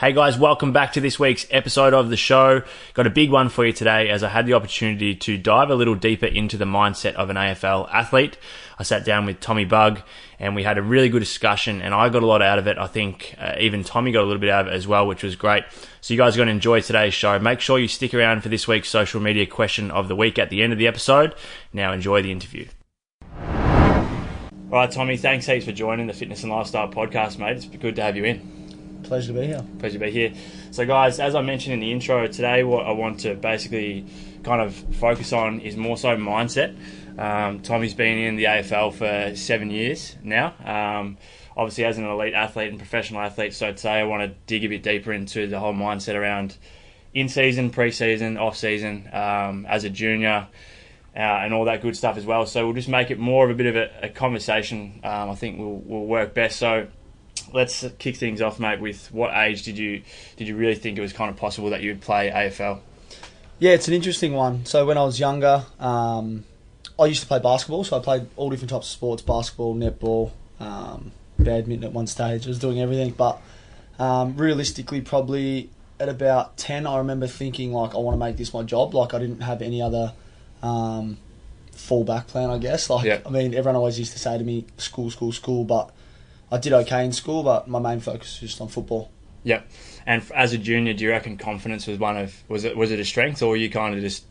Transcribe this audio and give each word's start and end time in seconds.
Hey 0.00 0.12
guys, 0.12 0.38
welcome 0.38 0.72
back 0.72 0.92
to 0.92 1.00
this 1.00 1.18
week's 1.18 1.44
episode 1.50 1.92
of 1.92 2.08
the 2.08 2.16
show. 2.16 2.62
Got 2.94 3.08
a 3.08 3.10
big 3.10 3.32
one 3.32 3.48
for 3.48 3.66
you 3.66 3.72
today 3.72 4.10
as 4.10 4.22
I 4.22 4.28
had 4.28 4.46
the 4.46 4.54
opportunity 4.54 5.16
to 5.16 5.36
dive 5.36 5.70
a 5.70 5.74
little 5.74 5.96
deeper 5.96 6.26
into 6.26 6.56
the 6.56 6.66
mindset 6.66 7.14
of 7.14 7.30
an 7.30 7.36
AFL 7.36 7.92
athlete. 7.92 8.38
I 8.78 8.84
sat 8.84 9.04
down 9.04 9.26
with 9.26 9.40
Tommy 9.40 9.64
Bugg 9.64 10.00
and 10.38 10.54
we 10.54 10.62
had 10.62 10.78
a 10.78 10.82
really 10.82 11.08
good 11.08 11.18
discussion 11.18 11.82
and 11.82 11.92
I 11.92 12.10
got 12.10 12.22
a 12.22 12.26
lot 12.26 12.42
out 12.42 12.60
of 12.60 12.68
it. 12.68 12.78
I 12.78 12.86
think 12.86 13.34
uh, 13.40 13.56
even 13.58 13.82
Tommy 13.82 14.12
got 14.12 14.22
a 14.22 14.26
little 14.28 14.38
bit 14.38 14.50
out 14.50 14.68
of 14.68 14.72
it 14.72 14.76
as 14.76 14.86
well, 14.86 15.04
which 15.04 15.24
was 15.24 15.34
great. 15.34 15.64
So 16.00 16.14
you 16.14 16.18
guys 16.18 16.36
are 16.36 16.38
going 16.38 16.46
to 16.46 16.52
enjoy 16.52 16.80
today's 16.80 17.12
show. 17.12 17.36
Make 17.40 17.58
sure 17.58 17.80
you 17.80 17.88
stick 17.88 18.14
around 18.14 18.44
for 18.44 18.50
this 18.50 18.68
week's 18.68 18.88
social 18.88 19.20
media 19.20 19.46
question 19.46 19.90
of 19.90 20.06
the 20.06 20.14
week 20.14 20.38
at 20.38 20.48
the 20.48 20.62
end 20.62 20.72
of 20.72 20.78
the 20.78 20.86
episode. 20.86 21.34
Now 21.72 21.92
enjoy 21.92 22.22
the 22.22 22.30
interview. 22.30 22.68
All 24.70 24.78
right, 24.78 24.92
Tommy, 24.92 25.16
thanks 25.16 25.46
heaps 25.46 25.64
for 25.64 25.72
joining 25.72 26.06
the 26.06 26.12
Fitness 26.12 26.44
and 26.44 26.52
Lifestyle 26.52 26.88
podcast, 26.88 27.40
mate. 27.40 27.56
It's 27.56 27.66
good 27.66 27.96
to 27.96 28.02
have 28.02 28.16
you 28.16 28.22
in. 28.22 28.57
Pleasure 29.02 29.32
to 29.32 29.40
be 29.40 29.46
here. 29.46 29.64
Pleasure 29.78 29.98
to 29.98 30.04
be 30.04 30.10
here. 30.10 30.32
So, 30.70 30.84
guys, 30.86 31.20
as 31.20 31.34
I 31.34 31.42
mentioned 31.42 31.74
in 31.74 31.80
the 31.80 31.92
intro, 31.92 32.26
today 32.26 32.62
what 32.64 32.86
I 32.86 32.92
want 32.92 33.20
to 33.20 33.34
basically 33.34 34.06
kind 34.42 34.60
of 34.60 34.74
focus 34.96 35.32
on 35.32 35.60
is 35.60 35.76
more 35.76 35.96
so 35.96 36.16
mindset. 36.16 36.76
Um, 37.18 37.60
Tommy's 37.60 37.94
been 37.94 38.18
in 38.18 38.36
the 38.36 38.44
AFL 38.44 38.92
for 38.92 39.34
seven 39.36 39.70
years 39.70 40.16
now. 40.22 40.54
Um, 40.64 41.16
obviously, 41.56 41.84
as 41.84 41.98
an 41.98 42.04
elite 42.04 42.34
athlete 42.34 42.70
and 42.70 42.78
professional 42.78 43.20
athlete, 43.20 43.54
so 43.54 43.72
today 43.72 44.00
I 44.00 44.04
want 44.04 44.22
to 44.22 44.36
dig 44.46 44.64
a 44.64 44.68
bit 44.68 44.82
deeper 44.82 45.12
into 45.12 45.46
the 45.46 45.58
whole 45.58 45.74
mindset 45.74 46.14
around 46.14 46.56
in 47.14 47.28
season, 47.28 47.70
pre 47.70 47.90
season, 47.90 48.36
off 48.36 48.56
season, 48.56 49.08
um, 49.12 49.66
as 49.66 49.84
a 49.84 49.90
junior. 49.90 50.48
Uh, 51.16 51.40
and 51.42 51.52
all 51.52 51.64
that 51.64 51.82
good 51.82 51.96
stuff 51.96 52.16
as 52.16 52.24
well. 52.24 52.46
So 52.46 52.64
we'll 52.64 52.76
just 52.76 52.88
make 52.88 53.10
it 53.10 53.18
more 53.18 53.44
of 53.44 53.50
a 53.50 53.54
bit 53.54 53.66
of 53.66 53.74
a, 53.74 53.90
a 54.04 54.08
conversation. 54.08 55.00
Um, 55.02 55.30
I 55.30 55.34
think 55.34 55.58
will 55.58 55.80
will 55.80 56.06
work 56.06 56.32
best. 56.32 56.58
So 56.58 56.86
let's 57.52 57.84
kick 57.98 58.16
things 58.16 58.40
off, 58.40 58.58
mate. 58.58 58.80
With 58.80 59.10
what 59.12 59.34
age 59.34 59.62
did 59.62 59.78
you 59.78 60.02
did 60.36 60.48
you 60.48 60.56
really 60.56 60.74
think 60.74 60.98
it 60.98 61.00
was 61.00 61.12
kind 61.12 61.30
of 61.30 61.36
possible 61.36 61.70
that 61.70 61.82
you 61.82 61.90
would 61.90 62.00
play 62.00 62.30
AFL? 62.30 62.80
Yeah, 63.58 63.72
it's 63.72 63.88
an 63.88 63.94
interesting 63.94 64.34
one. 64.34 64.64
So 64.66 64.86
when 64.86 64.96
I 64.96 65.04
was 65.04 65.18
younger, 65.18 65.64
um, 65.80 66.44
I 66.98 67.06
used 67.06 67.22
to 67.22 67.26
play 67.26 67.40
basketball. 67.40 67.84
So 67.84 67.96
I 67.96 68.00
played 68.00 68.28
all 68.36 68.50
different 68.50 68.70
types 68.70 68.86
of 68.86 68.92
sports: 68.92 69.22
basketball, 69.22 69.74
netball, 69.74 70.30
um, 70.60 71.12
badminton. 71.38 71.84
At 71.84 71.92
one 71.92 72.06
stage, 72.06 72.46
I 72.46 72.48
was 72.48 72.58
doing 72.58 72.80
everything. 72.80 73.12
But 73.12 73.40
um, 73.98 74.36
realistically, 74.36 75.00
probably 75.00 75.70
at 76.00 76.08
about 76.08 76.56
ten, 76.56 76.86
I 76.86 76.98
remember 76.98 77.26
thinking 77.26 77.72
like, 77.72 77.94
I 77.94 77.98
want 77.98 78.14
to 78.14 78.18
make 78.18 78.36
this 78.36 78.54
my 78.54 78.62
job. 78.62 78.94
Like 78.94 79.14
I 79.14 79.18
didn't 79.18 79.40
have 79.40 79.62
any 79.62 79.82
other 79.82 80.12
um, 80.62 81.18
fallback 81.72 82.28
plan, 82.28 82.50
I 82.50 82.58
guess. 82.58 82.88
Like 82.90 83.04
Yeah. 83.04 83.20
I 83.24 83.30
mean, 83.30 83.54
everyone 83.54 83.76
always 83.76 83.98
used 83.98 84.12
to 84.12 84.18
say 84.18 84.38
to 84.38 84.44
me, 84.44 84.66
"School, 84.76 85.10
school, 85.10 85.32
school," 85.32 85.64
but 85.64 85.90
I 86.50 86.58
did 86.58 86.72
okay 86.72 87.04
in 87.04 87.12
school, 87.12 87.42
but 87.42 87.68
my 87.68 87.78
main 87.78 88.00
focus 88.00 88.40
was 88.40 88.50
just 88.50 88.60
on 88.60 88.68
football. 88.68 89.10
Yep. 89.44 89.68
And 90.06 90.22
as 90.34 90.52
a 90.52 90.58
junior, 90.58 90.94
do 90.94 91.04
you 91.04 91.10
reckon 91.10 91.36
confidence 91.36 91.86
was 91.86 91.98
one 91.98 92.16
of 92.16 92.42
was 92.48 92.64
it 92.64 92.76
was 92.76 92.90
it 92.90 93.00
a 93.00 93.04
strength 93.04 93.42
or 93.42 93.56
you 93.56 93.70
kind 93.70 93.94
of 93.94 94.00
just 94.00 94.24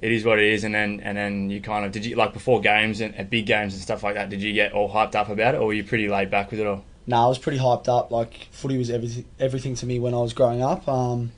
it 0.00 0.12
is 0.12 0.24
what 0.24 0.38
it 0.38 0.52
is, 0.52 0.64
and 0.64 0.74
then 0.74 1.00
and 1.02 1.16
then 1.16 1.50
you 1.50 1.60
kind 1.60 1.84
of 1.84 1.92
did 1.92 2.04
you 2.04 2.16
like 2.16 2.32
before 2.32 2.60
games 2.60 3.00
and 3.00 3.14
at 3.16 3.30
big 3.30 3.46
games 3.46 3.74
and 3.74 3.82
stuff 3.82 4.02
like 4.02 4.14
that? 4.14 4.28
Did 4.28 4.42
you 4.42 4.52
get 4.52 4.72
all 4.72 4.90
hyped 4.90 5.14
up 5.14 5.28
about 5.28 5.54
it, 5.54 5.58
or 5.58 5.66
were 5.66 5.72
you 5.72 5.84
pretty 5.84 6.08
laid 6.08 6.30
back 6.30 6.50
with 6.50 6.60
it 6.60 6.66
all? 6.66 6.84
No, 7.06 7.24
I 7.24 7.26
was 7.28 7.38
pretty 7.38 7.58
hyped 7.58 7.88
up. 7.88 8.10
Like 8.10 8.48
footy 8.50 8.78
was 8.78 8.90
everything, 8.90 9.24
everything 9.38 9.74
to 9.76 9.86
me 9.86 9.98
when 9.98 10.14
I 10.14 10.18
was 10.18 10.32
growing 10.32 10.62
up. 10.62 10.86
Um, 10.88 11.32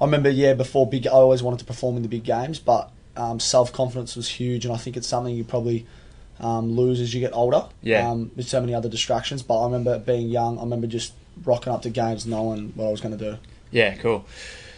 I 0.00 0.04
remember, 0.04 0.30
yeah, 0.30 0.54
before 0.54 0.88
big, 0.88 1.06
I 1.06 1.10
always 1.10 1.42
wanted 1.42 1.60
to 1.60 1.64
perform 1.64 1.96
in 1.96 2.02
the 2.02 2.08
big 2.08 2.24
games, 2.24 2.58
but 2.58 2.90
um, 3.16 3.38
self 3.38 3.72
confidence 3.72 4.16
was 4.16 4.28
huge, 4.28 4.64
and 4.64 4.74
I 4.74 4.78
think 4.78 4.96
it's 4.96 5.06
something 5.06 5.34
you 5.34 5.44
probably 5.44 5.86
um, 6.42 6.72
lose 6.76 7.00
as 7.00 7.14
you 7.14 7.20
get 7.20 7.32
older. 7.32 7.64
Yeah. 7.82 8.10
Um, 8.10 8.30
with 8.36 8.48
so 8.48 8.60
many 8.60 8.74
other 8.74 8.88
distractions, 8.88 9.42
but 9.42 9.60
I 9.60 9.64
remember 9.64 9.98
being 9.98 10.28
young. 10.28 10.58
I 10.58 10.62
remember 10.62 10.86
just 10.86 11.12
rocking 11.44 11.72
up 11.72 11.82
to 11.82 11.90
games, 11.90 12.26
knowing 12.26 12.72
what 12.74 12.86
I 12.88 12.90
was 12.90 13.00
going 13.00 13.16
to 13.16 13.32
do. 13.32 13.38
Yeah, 13.70 13.96
cool. 13.96 14.26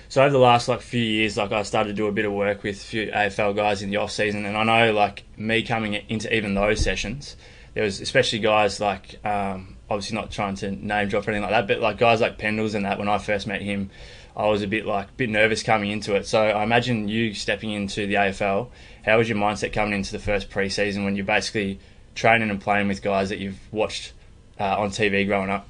So 0.09 0.23
over 0.23 0.31
the 0.31 0.39
last 0.39 0.69
like 0.69 0.81
few 0.81 1.03
years, 1.03 1.37
like 1.37 1.51
I 1.51 1.63
started 1.63 1.91
to 1.91 1.95
do 1.95 2.07
a 2.07 2.13
bit 2.13 2.25
of 2.25 2.33
work 2.33 2.63
with 2.63 2.77
a 2.77 2.85
few 2.85 3.07
AFL 3.09 3.57
guys 3.57 3.83
in 3.83 3.91
the 3.91 3.97
off 3.97 4.13
season, 4.13 4.45
and 4.45 4.57
I 4.57 4.63
know 4.63 4.93
like 4.93 5.25
me 5.37 5.63
coming 5.63 5.95
into 5.95 6.33
even 6.35 6.55
those 6.55 6.81
sessions, 6.81 7.37
there 7.75 7.83
was 7.83 8.01
especially 8.01 8.39
guys 8.39 8.79
like 8.79 9.25
um, 9.27 9.77
obviously 9.91 10.15
not 10.15 10.31
trying 10.31 10.55
to 10.57 10.71
name 10.71 11.09
drop 11.09 11.27
or 11.27 11.33
anything 11.33 11.43
like 11.43 11.51
that, 11.51 11.67
but 11.67 11.81
like 11.81 11.99
guys 11.99 12.21
like 12.21 12.39
Pendles 12.39 12.75
and 12.75 12.85
that. 12.85 12.99
When 12.99 13.09
I 13.09 13.19
first 13.19 13.47
met 13.47 13.63
him, 13.63 13.91
I 14.37 14.49
was 14.49 14.63
a 14.63 14.67
bit 14.67 14.85
like 14.87 15.17
bit 15.17 15.31
nervous 15.31 15.63
coming 15.63 15.91
into 15.91 16.15
it. 16.15 16.27
So 16.27 16.41
I 16.43 16.63
imagine 16.65 17.09
you 17.09 17.35
stepping 17.35 17.71
into 17.71 18.07
the 18.07 18.15
AFL. 18.15 18.69
How 19.05 19.19
was 19.19 19.29
your 19.29 19.39
mindset 19.39 19.73
coming 19.73 19.95
into 19.95 20.13
the 20.13 20.19
first 20.19 20.51
pre-season 20.51 21.05
when 21.05 21.15
you're 21.17 21.25
basically 21.25 21.79
training 22.15 22.51
and 22.51 22.61
playing 22.61 22.89
with 22.89 23.03
guys 23.03 23.29
that 23.29 23.39
you've 23.39 23.59
watched 23.73 24.13
uh, 24.59 24.79
on 24.79 24.91
TV 24.91 25.27
growing 25.27 25.51
up? 25.51 25.67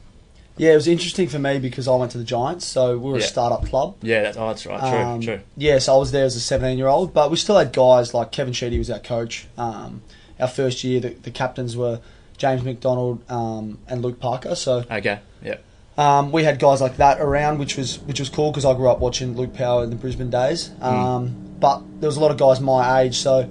Yeah, 0.56 0.72
it 0.72 0.76
was 0.76 0.86
interesting 0.86 1.26
for 1.28 1.40
me 1.40 1.58
because 1.58 1.88
I 1.88 1.96
went 1.96 2.12
to 2.12 2.18
the 2.18 2.22
Giants, 2.24 2.64
so 2.64 2.96
we 2.96 3.10
were 3.10 3.18
Yeah. 3.18 3.24
a 3.24 3.26
startup 3.26 3.66
club. 3.66 3.96
Yeah, 4.02 4.22
that's 4.22 4.36
oh, 4.36 4.46
that's 4.46 4.64
right. 4.66 4.80
True, 4.80 4.98
Um, 4.98 5.20
true. 5.20 5.40
Yeah, 5.56 5.78
so 5.80 5.96
I 5.96 5.98
was 5.98 6.12
there 6.12 6.24
as 6.24 6.36
a 6.36 6.40
17 6.40 6.78
year 6.78 6.86
old, 6.86 7.12
but 7.12 7.30
we 7.30 7.36
still 7.36 7.58
had 7.58 7.72
guys 7.72 8.14
like 8.14 8.30
Kevin 8.30 8.52
Sheedy 8.52 8.78
was 8.78 8.88
our 8.88 9.00
coach. 9.00 9.46
Um, 9.58 10.02
our 10.38 10.46
first 10.46 10.84
year, 10.84 11.00
the, 11.00 11.08
the 11.10 11.32
captains 11.32 11.76
were 11.76 12.00
James 12.38 12.62
McDonald 12.62 13.28
um, 13.30 13.78
and 13.88 14.00
Luke 14.02 14.20
Power. 14.20 14.54
So 14.54 14.84
Okay. 14.90 15.18
Yeah. 15.42 15.56
Um, 15.96 16.32
we 16.32 16.42
had 16.44 16.58
guys 16.58 16.80
like 16.80 16.96
that 16.96 17.20
around, 17.20 17.58
which 17.58 17.76
was 17.76 17.98
which 18.00 18.18
was 18.20 18.28
cool 18.28 18.50
because 18.50 18.64
I 18.64 18.74
grew 18.74 18.88
up 18.88 18.98
watching 19.00 19.36
Luke 19.36 19.54
Power 19.54 19.84
in 19.84 19.90
the 19.90 19.96
Brisbane 19.96 20.30
days. 20.30 20.70
Um, 20.80 21.36
But 21.60 21.82
there 22.00 22.08
was 22.08 22.16
a 22.16 22.20
lot 22.20 22.30
of 22.30 22.36
guys 22.36 22.60
my 22.60 23.00
age, 23.02 23.16
so 23.18 23.48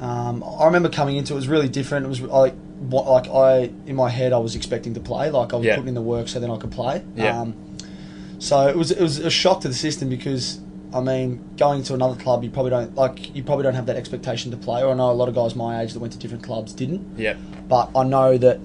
um, 0.00 0.42
I 0.42 0.64
remember 0.64 0.88
coming 0.88 1.16
into 1.16 1.32
it, 1.32 1.36
it 1.36 1.38
was 1.38 1.48
really 1.48 1.68
different. 1.68 2.06
It 2.06 2.08
was 2.08 2.20
like 2.22 2.54
what 2.80 3.06
like 3.06 3.28
I 3.28 3.70
in 3.86 3.94
my 3.94 4.08
head 4.10 4.32
I 4.32 4.38
was 4.38 4.56
expecting 4.56 4.94
to 4.94 5.00
play, 5.00 5.30
like 5.30 5.52
I 5.52 5.56
was 5.56 5.66
Yeah. 5.66 5.74
putting 5.76 5.88
in 5.88 5.94
the 5.94 6.02
work 6.02 6.28
so 6.28 6.40
then 6.40 6.50
I 6.50 6.56
could 6.56 6.72
play. 6.72 7.02
Yeah. 7.14 7.40
Um, 7.40 7.54
so 8.38 8.66
it 8.68 8.76
was 8.76 8.90
it 8.90 9.00
was 9.00 9.18
a 9.18 9.30
shock 9.30 9.60
to 9.60 9.68
the 9.68 9.74
system 9.74 10.08
because 10.08 10.58
I 10.92 11.00
mean 11.00 11.40
going 11.56 11.84
to 11.84 11.94
another 11.94 12.16
club 12.20 12.42
you 12.42 12.50
probably 12.50 12.70
don't 12.70 12.94
like 12.96 13.34
you 13.36 13.44
probably 13.44 13.62
don't 13.62 13.74
have 13.76 13.86
that 13.86 13.96
expectation 13.96 14.50
to 14.50 14.56
play. 14.56 14.82
Or 14.82 14.90
I 14.90 14.94
know 14.94 15.10
a 15.10 15.18
lot 15.22 15.28
of 15.28 15.34
guys 15.36 15.54
my 15.54 15.80
age 15.82 15.92
that 15.92 16.00
went 16.00 16.12
to 16.14 16.18
different 16.18 16.42
clubs 16.42 16.72
didn't, 16.72 17.02
Yeah. 17.16 17.34
but 17.68 17.90
I 17.94 18.02
know 18.02 18.36
that 18.38 18.58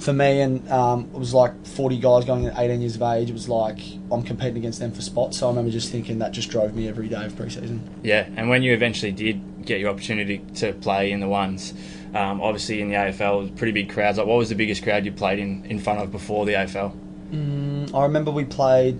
for 0.00 0.12
me 0.12 0.40
and 0.40 0.68
um, 0.70 1.10
it 1.12 1.18
was 1.18 1.34
like 1.34 1.66
40 1.66 1.98
guys 1.98 2.24
going 2.24 2.46
at 2.46 2.58
18 2.58 2.80
years 2.80 2.96
of 2.96 3.02
age. 3.02 3.30
It 3.30 3.34
was 3.34 3.48
like 3.48 3.78
I'm 4.10 4.22
competing 4.22 4.56
against 4.56 4.80
them 4.80 4.92
for 4.92 5.02
spots. 5.02 5.38
So 5.38 5.46
I 5.46 5.50
remember 5.50 5.70
just 5.70 5.92
thinking 5.92 6.18
that 6.20 6.32
just 6.32 6.50
drove 6.50 6.74
me 6.74 6.88
every 6.88 7.08
day 7.08 7.24
of 7.24 7.34
preseason. 7.34 7.80
Yeah, 8.02 8.28
and 8.36 8.48
when 8.48 8.62
you 8.62 8.72
eventually 8.72 9.12
did 9.12 9.66
get 9.66 9.78
your 9.78 9.90
opportunity 9.90 10.38
to 10.56 10.72
play 10.72 11.12
in 11.12 11.20
the 11.20 11.28
ones, 11.28 11.74
um, 12.14 12.40
obviously 12.40 12.80
in 12.80 12.88
the 12.88 12.94
AFL, 12.94 13.56
pretty 13.56 13.72
big 13.72 13.90
crowds. 13.90 14.18
Like, 14.18 14.26
what 14.26 14.38
was 14.38 14.48
the 14.48 14.54
biggest 14.54 14.82
crowd 14.82 15.04
you 15.04 15.12
played 15.12 15.38
in, 15.38 15.64
in 15.66 15.78
front 15.78 16.00
of 16.00 16.10
before 16.10 16.46
the 16.46 16.52
AFL? 16.52 16.96
Mm, 17.30 17.94
I 17.94 18.02
remember 18.02 18.30
we 18.30 18.44
played. 18.44 18.98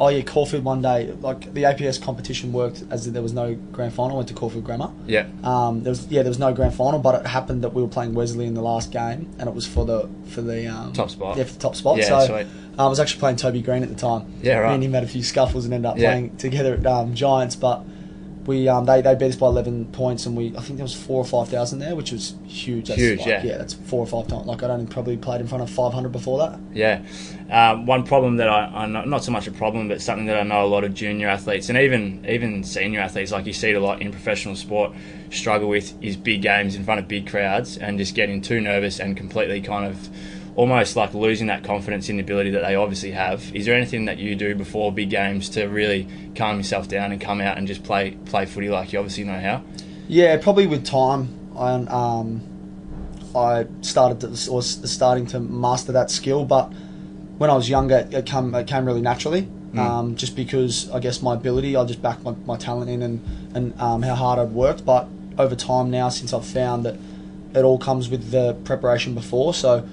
Um, 0.00 0.06
oh 0.06 0.08
yeah, 0.08 0.22
Caulfield 0.22 0.64
one 0.64 0.80
day. 0.82 1.12
Like 1.20 1.52
the 1.52 1.64
APS 1.64 2.00
competition 2.02 2.52
worked 2.52 2.82
as 2.90 3.06
if 3.06 3.12
there 3.12 3.22
was 3.22 3.32
no 3.32 3.54
grand 3.72 3.92
final. 3.92 4.12
I 4.12 4.16
went 4.16 4.28
to 4.28 4.34
Caulfield 4.34 4.64
Grammar. 4.64 4.90
Yeah, 5.06 5.26
Um, 5.44 5.82
there 5.82 5.90
was 5.90 6.06
yeah, 6.08 6.22
there 6.22 6.30
was 6.30 6.38
no 6.38 6.52
grand 6.52 6.74
final, 6.74 6.98
but 7.00 7.20
it 7.20 7.26
happened 7.26 7.62
that 7.62 7.74
we 7.74 7.82
were 7.82 7.88
playing 7.88 8.14
Wesley 8.14 8.46
in 8.46 8.54
the 8.54 8.62
last 8.62 8.90
game, 8.92 9.30
and 9.38 9.48
it 9.48 9.54
was 9.54 9.66
for 9.66 9.84
the 9.84 10.08
for 10.26 10.40
the 10.42 10.66
um, 10.66 10.92
Top 10.92 11.10
spot. 11.10 11.36
Yeah, 11.36 11.44
for 11.44 11.52
the 11.52 11.58
top 11.60 11.76
spot. 11.76 11.98
Yeah, 11.98 12.04
so 12.20 12.26
sweet. 12.26 12.46
I 12.78 12.86
was 12.86 12.98
actually 12.98 13.20
playing 13.20 13.36
Toby 13.36 13.60
Greene 13.62 13.82
at 13.82 13.90
the 13.90 13.94
time. 13.94 14.32
Yeah, 14.42 14.58
right. 14.58 14.68
Me 14.70 14.74
and 14.76 14.84
him 14.84 14.92
had 14.94 15.04
a 15.04 15.08
few 15.08 15.22
scuffles 15.22 15.64
and 15.66 15.74
ended 15.74 15.90
up 15.90 15.98
Yeah. 15.98 16.10
playing 16.12 16.36
together 16.38 16.74
at 16.74 16.86
um, 16.86 17.14
Giants, 17.14 17.56
but. 17.56 17.84
We 18.46 18.68
um, 18.68 18.86
they, 18.86 19.02
they 19.02 19.14
beat 19.14 19.26
us 19.28 19.36
by 19.36 19.46
eleven 19.48 19.84
points 19.86 20.24
and 20.26 20.36
we 20.36 20.56
I 20.56 20.60
think 20.62 20.78
there 20.78 20.84
was 20.84 20.94
four 20.94 21.18
or 21.20 21.24
five 21.24 21.48
thousand 21.48 21.78
there, 21.78 21.94
which 21.94 22.10
was 22.10 22.34
huge. 22.46 22.88
That's 22.88 23.00
Huge, 23.00 23.18
like, 23.18 23.28
yeah. 23.28 23.42
yeah, 23.44 23.58
that's 23.58 23.74
four 23.74 24.00
or 24.00 24.06
five 24.06 24.28
times. 24.28 24.46
Like 24.46 24.62
I'd 24.62 24.70
only 24.70 24.86
probably 24.86 25.16
played 25.16 25.40
in 25.40 25.46
front 25.46 25.62
of 25.62 25.70
five 25.70 25.92
hundred 25.92 26.12
before 26.12 26.38
that. 26.38 26.58
yeah. 26.72 27.02
Um, 27.50 27.84
one 27.84 28.04
problem 28.04 28.36
that 28.36 28.48
I, 28.48 28.66
I 28.66 28.86
know, 28.86 29.04
not 29.04 29.24
so 29.24 29.32
much 29.32 29.48
a 29.48 29.50
problem, 29.50 29.88
but 29.88 30.00
something 30.00 30.26
that 30.26 30.38
I 30.38 30.44
know 30.44 30.64
a 30.64 30.68
lot 30.68 30.84
of 30.84 30.94
junior 30.94 31.28
athletes 31.28 31.68
and 31.68 31.76
even 31.76 32.24
even 32.28 32.64
senior 32.64 33.00
athletes, 33.00 33.32
like 33.32 33.44
you 33.46 33.52
see 33.52 33.70
it 33.70 33.74
a 33.76 33.80
lot 33.80 34.00
in 34.00 34.10
professional 34.10 34.56
sport, 34.56 34.92
struggle 35.30 35.68
with 35.68 35.92
is 36.02 36.16
big 36.16 36.42
games 36.42 36.76
in 36.76 36.84
front 36.84 37.00
of 37.00 37.08
big 37.08 37.28
crowds 37.28 37.76
and 37.76 37.98
just 37.98 38.14
getting 38.14 38.40
too 38.40 38.60
nervous 38.60 39.00
and 39.00 39.16
completely 39.16 39.60
kind 39.60 39.84
of 39.84 40.08
almost 40.60 40.94
like 40.94 41.14
losing 41.14 41.46
that 41.46 41.64
confidence 41.64 42.10
in 42.10 42.18
the 42.18 42.22
ability 42.22 42.50
that 42.50 42.60
they 42.60 42.74
obviously 42.74 43.12
have. 43.12 43.50
Is 43.56 43.64
there 43.64 43.74
anything 43.74 44.04
that 44.04 44.18
you 44.18 44.36
do 44.36 44.54
before 44.54 44.92
big 44.92 45.08
games 45.08 45.48
to 45.50 45.64
really 45.64 46.06
calm 46.36 46.58
yourself 46.58 46.86
down 46.86 47.12
and 47.12 47.18
come 47.18 47.40
out 47.40 47.56
and 47.56 47.66
just 47.66 47.82
play 47.82 48.10
play 48.26 48.44
footy 48.44 48.68
like 48.68 48.92
you 48.92 48.98
obviously 48.98 49.24
know 49.24 49.40
how? 49.40 49.64
Yeah, 50.06 50.36
probably 50.36 50.66
with 50.66 50.84
time, 50.84 51.54
I 51.56 51.72
um, 51.72 52.42
I 53.34 53.68
started 53.80 54.20
to, 54.20 54.52
was 54.52 54.92
starting 54.92 55.24
to 55.28 55.40
master 55.40 55.92
that 55.92 56.10
skill. 56.10 56.44
But 56.44 56.66
when 57.38 57.48
I 57.48 57.54
was 57.54 57.70
younger, 57.70 58.06
it 58.12 58.26
came 58.26 58.54
it 58.54 58.66
came 58.66 58.84
really 58.84 59.00
naturally. 59.00 59.48
Um, 59.78 60.16
just 60.16 60.36
because 60.36 60.90
I 60.90 60.98
guess 60.98 61.22
my 61.22 61.32
ability, 61.32 61.74
I 61.74 61.84
just 61.86 62.02
backed 62.02 62.22
my, 62.22 62.34
my 62.44 62.58
talent 62.58 62.90
in 62.90 63.00
and 63.00 63.24
and 63.54 63.80
um, 63.80 64.02
how 64.02 64.14
hard 64.14 64.38
I'd 64.38 64.52
worked. 64.52 64.84
But 64.84 65.08
over 65.38 65.56
time 65.56 65.90
now, 65.90 66.10
since 66.10 66.34
I've 66.34 66.44
found 66.44 66.84
that 66.84 66.96
it 67.54 67.62
all 67.62 67.78
comes 67.78 68.10
with 68.10 68.30
the 68.30 68.52
preparation 68.64 69.14
before, 69.14 69.54
so 69.54 69.88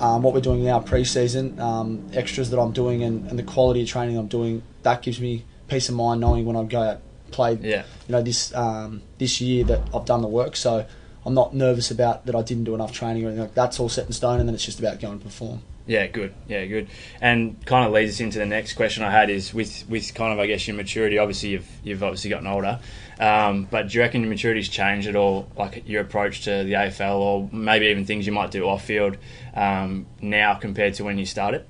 um, 0.00 0.22
what 0.22 0.34
we're 0.34 0.40
doing 0.40 0.64
now 0.64 0.80
pre-season, 0.80 1.58
um, 1.60 2.08
extras 2.12 2.50
that 2.50 2.60
I'm 2.60 2.72
doing, 2.72 3.02
and, 3.02 3.28
and 3.28 3.38
the 3.38 3.42
quality 3.42 3.82
of 3.82 3.88
training 3.88 4.16
I'm 4.16 4.28
doing, 4.28 4.62
that 4.82 5.02
gives 5.02 5.20
me 5.20 5.44
peace 5.68 5.88
of 5.88 5.94
mind 5.94 6.20
knowing 6.20 6.44
when 6.44 6.56
I 6.56 6.64
go 6.64 6.80
out 6.80 7.00
play. 7.30 7.58
Yeah. 7.60 7.84
You 8.08 8.12
know 8.12 8.22
this 8.22 8.54
um, 8.54 9.02
this 9.18 9.40
year 9.40 9.64
that 9.64 9.80
I've 9.94 10.04
done 10.04 10.22
the 10.22 10.28
work, 10.28 10.56
so 10.56 10.86
I'm 11.24 11.34
not 11.34 11.54
nervous 11.54 11.90
about 11.90 12.26
that 12.26 12.34
I 12.34 12.42
didn't 12.42 12.64
do 12.64 12.74
enough 12.74 12.92
training 12.92 13.24
or 13.24 13.28
anything. 13.28 13.42
Like 13.42 13.54
that's 13.54 13.80
all 13.80 13.88
set 13.88 14.06
in 14.06 14.12
stone, 14.12 14.40
and 14.40 14.48
then 14.48 14.54
it's 14.54 14.64
just 14.64 14.78
about 14.78 15.00
going 15.00 15.18
to 15.18 15.24
perform. 15.24 15.62
Yeah, 15.86 16.06
good. 16.08 16.34
Yeah, 16.48 16.64
good. 16.66 16.88
And 17.20 17.64
kind 17.64 17.86
of 17.86 17.92
leads 17.92 18.14
us 18.14 18.20
into 18.20 18.38
the 18.38 18.46
next 18.46 18.72
question 18.72 19.04
I 19.04 19.10
had 19.10 19.30
is 19.30 19.54
with 19.54 19.88
with 19.88 20.14
kind 20.14 20.32
of 20.32 20.38
I 20.38 20.46
guess 20.46 20.66
your 20.66 20.76
maturity. 20.76 21.18
Obviously, 21.18 21.50
you've 21.50 21.68
you've 21.84 22.02
obviously 22.02 22.30
gotten 22.30 22.46
older, 22.46 22.80
um, 23.18 23.66
but 23.70 23.88
do 23.88 23.94
you 23.94 24.02
reckon 24.02 24.20
your 24.20 24.30
maturity's 24.30 24.68
changed 24.68 25.08
at 25.08 25.16
all? 25.16 25.48
Like 25.56 25.88
your 25.88 26.02
approach 26.02 26.44
to 26.44 26.64
the 26.64 26.72
AFL, 26.72 27.16
or 27.16 27.48
maybe 27.52 27.86
even 27.86 28.04
things 28.04 28.26
you 28.26 28.32
might 28.32 28.50
do 28.50 28.68
off 28.68 28.84
field 28.84 29.16
um, 29.54 30.06
now 30.20 30.54
compared 30.54 30.94
to 30.94 31.04
when 31.04 31.18
you 31.18 31.24
started? 31.24 31.64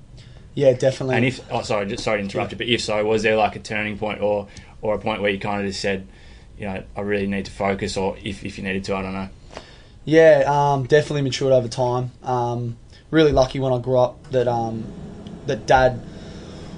Yeah, 0.53 0.73
definitely. 0.73 1.15
And 1.15 1.25
if 1.25 1.39
oh 1.51 1.61
sorry, 1.61 1.85
just 1.85 2.03
sorry 2.03 2.17
to 2.17 2.23
interrupt 2.23 2.51
you, 2.51 2.57
but 2.57 2.67
if 2.67 2.81
so, 2.81 3.03
was 3.05 3.23
there 3.23 3.37
like 3.37 3.55
a 3.55 3.59
turning 3.59 3.97
point 3.97 4.21
or 4.21 4.47
or 4.81 4.95
a 4.95 4.99
point 4.99 5.21
where 5.21 5.31
you 5.31 5.39
kind 5.39 5.61
of 5.61 5.67
just 5.67 5.79
said, 5.79 6.07
you 6.57 6.65
know, 6.65 6.83
I 6.95 7.01
really 7.01 7.27
need 7.27 7.45
to 7.45 7.51
focus, 7.51 7.95
or 7.95 8.17
if 8.23 8.43
if 8.43 8.57
you 8.57 8.63
needed 8.63 8.83
to, 8.85 8.95
I 8.95 9.01
don't 9.01 9.13
know. 9.13 9.29
Yeah, 10.03 10.43
um, 10.47 10.85
definitely 10.85 11.21
matured 11.21 11.53
over 11.53 11.67
time. 11.67 12.11
Um, 12.23 12.77
really 13.11 13.31
lucky 13.31 13.59
when 13.59 13.71
I 13.71 13.79
grew 13.79 13.99
up 13.99 14.31
that 14.31 14.47
um, 14.47 14.85
that 15.45 15.65
dad, 15.65 16.01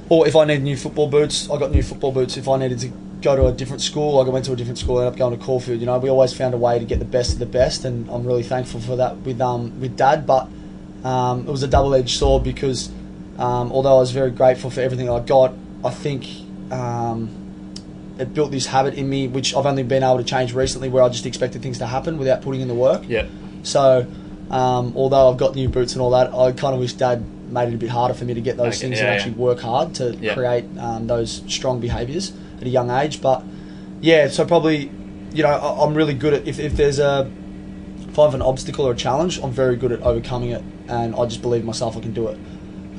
or 0.10 0.28
if 0.28 0.36
I 0.36 0.46
needed 0.46 0.64
new 0.64 0.78
football 0.78 1.08
boots, 1.08 1.50
I 1.50 1.58
got 1.58 1.72
new 1.72 1.84
football 1.84 2.12
boots. 2.12 2.38
If 2.38 2.48
I 2.48 2.58
needed 2.58 2.80
to 2.80 2.92
go 3.22 3.36
to 3.36 3.48
a 3.48 3.52
different 3.52 3.82
school, 3.82 4.20
I 4.20 4.30
went 4.30 4.46
to 4.46 4.54
a 4.54 4.56
different 4.56 4.78
school. 4.78 5.00
Ended 5.00 5.14
up 5.14 5.20
going 5.20 5.38
to 5.38 5.44
Caulfield. 5.44 5.80
You 5.80 5.86
know, 5.86 5.98
we 6.00 6.10
always 6.10 6.34
found 6.34 6.54
a 6.54 6.58
way 6.58 6.80
to 6.80 6.86
get 6.86 7.00
the 7.00 7.06
best 7.06 7.34
of 7.34 7.40
the 7.40 7.46
best, 7.46 7.86
and 7.86 8.10
I'm 8.10 8.26
really 8.26 8.44
thankful 8.44 8.80
for 8.80 8.96
that 8.98 9.18
with 9.18 9.40
um, 9.42 9.80
with 9.80 9.98
dad. 9.98 10.26
But 10.26 10.48
um, 11.04 11.48
it 11.48 11.52
was 11.52 11.64
a 11.64 11.68
double 11.68 11.94
edged 11.96 12.18
sword 12.18 12.44
because 12.44 12.90
um, 13.38 13.72
although 13.72 13.96
I 13.98 14.00
was 14.00 14.12
very 14.12 14.32
grateful 14.32 14.70
for 14.70 14.82
everything 14.82 15.10
I 15.10 15.20
got, 15.20 15.54
I 15.84 15.90
think. 15.90 16.28
Um, 16.72 17.36
it 18.20 18.34
built 18.34 18.52
this 18.52 18.66
habit 18.66 18.96
in 18.96 19.10
me, 19.10 19.30
which 19.30 19.56
I've 19.56 19.66
only 19.66 19.82
been 19.84 20.04
able 20.04 20.18
to 20.18 20.26
change 20.26 20.54
recently, 20.54 20.90
where 20.90 21.02
I 21.02 21.08
just 21.08 21.26
expected 21.26 21.62
things 21.62 21.78
to 21.78 21.86
happen 21.86 22.18
without 22.18 22.42
putting 22.42 22.60
in 22.60 22.68
the 22.68 22.74
work. 22.74 23.04
Yeah. 23.08 23.26
So, 23.64 24.06
um, 24.52 24.92
although 24.94 25.32
I've 25.32 25.38
got 25.38 25.56
new 25.56 25.70
boots 25.70 25.94
and 25.94 26.02
all 26.02 26.10
that, 26.12 26.34
I 26.34 26.52
kind 26.52 26.74
of 26.74 26.82
wish 26.82 26.92
Dad 26.94 27.24
made 27.50 27.70
it 27.70 27.76
a 27.76 27.78
bit 27.78 27.90
harder 27.90 28.14
for 28.14 28.26
me 28.26 28.34
to 28.34 28.42
get 28.42 28.58
those 28.58 28.74
Okay, 28.76 28.90
things 28.90 29.00
yeah, 29.00 29.06
and 29.06 29.08
yeah. 29.08 29.14
actually 29.16 29.36
work 29.36 29.62
hard 29.62 29.96
to 29.96 30.16
Yeah. 30.18 30.34
create 30.34 30.66
um, 30.78 31.08
those 31.08 31.44
strong 31.48 31.80
behaviours 31.80 32.34
at 32.62 32.68
a 32.68 32.70
young 32.70 32.90
age. 32.92 33.22
But 33.22 33.44
yeah, 34.02 34.28
so 34.30 34.46
probably, 34.46 34.92
you 35.34 35.44
know, 35.44 35.50
I- 35.50 35.84
I'm 35.86 35.94
really 35.94 36.14
good 36.14 36.34
at 36.34 36.48
if, 36.48 36.60
if 36.60 36.74
there's 36.76 37.00
a 37.00 37.30
if 38.10 38.18
I 38.18 38.24
have 38.26 38.34
an 38.34 38.42
obstacle 38.42 38.86
or 38.88 38.94
a 38.94 38.96
challenge, 38.96 39.40
I'm 39.42 39.52
very 39.52 39.76
good 39.76 39.92
at 39.92 40.02
overcoming 40.02 40.50
it, 40.52 40.64
and 40.88 41.16
I 41.16 41.26
just 41.26 41.42
believe 41.42 41.64
myself 41.64 41.96
I 41.96 42.00
can 42.00 42.14
do 42.14 42.28
it. 42.30 42.38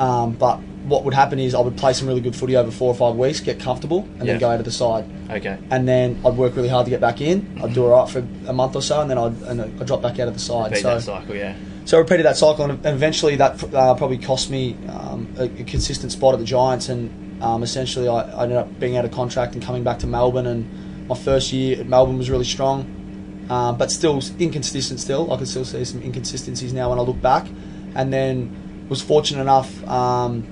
Um, 0.01 0.33
but 0.33 0.61
what 0.85 1.05
would 1.05 1.13
happen 1.15 1.39
is 1.39 1.55
I 1.55 1.61
would 1.61 1.77
play 1.77 1.93
some 1.93 2.07
really 2.09 2.21
good 2.23 2.35
footy 2.35 2.57
over 2.57 2.71
four 2.71 2.89
or 2.89 2.95
five 2.95 3.17
weeks, 3.17 3.41
get 3.41 3.59
comfortable, 3.61 4.09
and 4.19 4.27
Yeah. 4.27 4.33
then 4.35 4.39
go 4.39 4.51
out 4.51 4.61
of 4.61 4.65
the 4.65 4.71
side 4.71 5.05
Okay. 5.31 5.59
and 5.71 5.87
then 5.87 6.19
I'd 6.25 6.37
work 6.37 6.57
really 6.57 6.69
hard 6.71 6.87
to 6.87 6.91
get 6.91 7.01
back 7.01 7.21
in. 7.21 7.61
I'd 7.63 7.75
do 7.75 7.85
all 7.85 7.91
right 8.01 8.09
for 8.09 8.25
a 8.47 8.53
month 8.53 8.77
or 8.77 8.83
so, 8.83 9.01
and 9.01 9.11
then 9.11 9.19
I'd, 9.19 9.43
and 9.43 9.61
I'd 9.61 9.85
drop 9.87 10.01
back 10.01 10.19
out 10.21 10.29
of 10.29 10.35
the 10.35 10.41
side. 10.41 10.71
Beat 10.73 10.81
so, 10.83 10.95
that 10.95 11.03
cycle. 11.03 11.35
Yeah. 11.37 11.55
so 11.85 11.99
I 11.99 12.01
repeated 12.01 12.25
that 12.25 12.37
cycle, 12.39 12.65
and, 12.65 12.73
and 12.87 12.95
eventually 12.95 13.37
that 13.37 13.63
uh, 13.75 13.95
probably 13.95 14.17
cost 14.19 14.49
me 14.51 14.77
um, 14.89 15.29
a, 15.39 15.45
a 15.45 15.65
consistent 15.65 16.13
spot 16.13 16.33
at 16.35 16.41
the 16.41 16.47
Giants. 16.47 16.89
And 16.89 17.11
um, 17.41 17.63
essentially, 17.63 18.09
I, 18.09 18.21
I 18.21 18.43
ended 18.45 18.59
up 18.59 18.79
being 18.79 18.97
out 18.97 19.05
of 19.05 19.13
contract 19.13 19.55
and 19.55 19.63
coming 19.63 19.85
back 19.85 19.99
to 20.01 20.07
Melbourne. 20.07 20.47
And 20.47 21.09
my 21.09 21.15
first 21.17 21.53
year 21.53 21.81
at 21.81 21.87
Melbourne 21.87 22.19
was 22.19 22.31
really 22.31 22.45
strong, 22.45 23.47
um, 23.51 23.77
but 23.79 23.91
still 23.91 24.21
inconsistent. 24.39 25.01
Still, 25.01 25.33
I 25.33 25.37
can 25.37 25.47
still 25.47 25.65
see 25.65 25.85
some 25.85 26.03
inconsistencies 26.03 26.73
now 26.73 26.91
when 26.91 26.99
I 26.99 27.03
look 27.03 27.21
back. 27.21 27.47
And 27.95 28.13
then 28.13 28.87
was 28.89 29.03
fortunate 29.03 29.43
enough. 29.43 29.87
Um, 29.89 30.47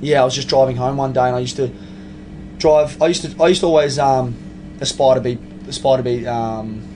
yeah, 0.00 0.22
I 0.22 0.24
was 0.24 0.34
just 0.34 0.48
driving 0.48 0.76
home 0.76 0.96
one 0.96 1.12
day, 1.12 1.26
and 1.26 1.36
I 1.36 1.40
used 1.40 1.56
to 1.56 1.70
drive. 2.58 3.00
I 3.00 3.06
used 3.06 3.22
to. 3.22 3.42
I 3.42 3.48
used 3.48 3.60
to 3.60 3.66
always 3.66 3.98
um, 3.98 4.34
aspire 4.80 5.14
to 5.14 5.20
be 5.20 5.38
aspire 5.68 5.98
to 5.98 6.02
be. 6.02 6.26
Um, 6.26 6.88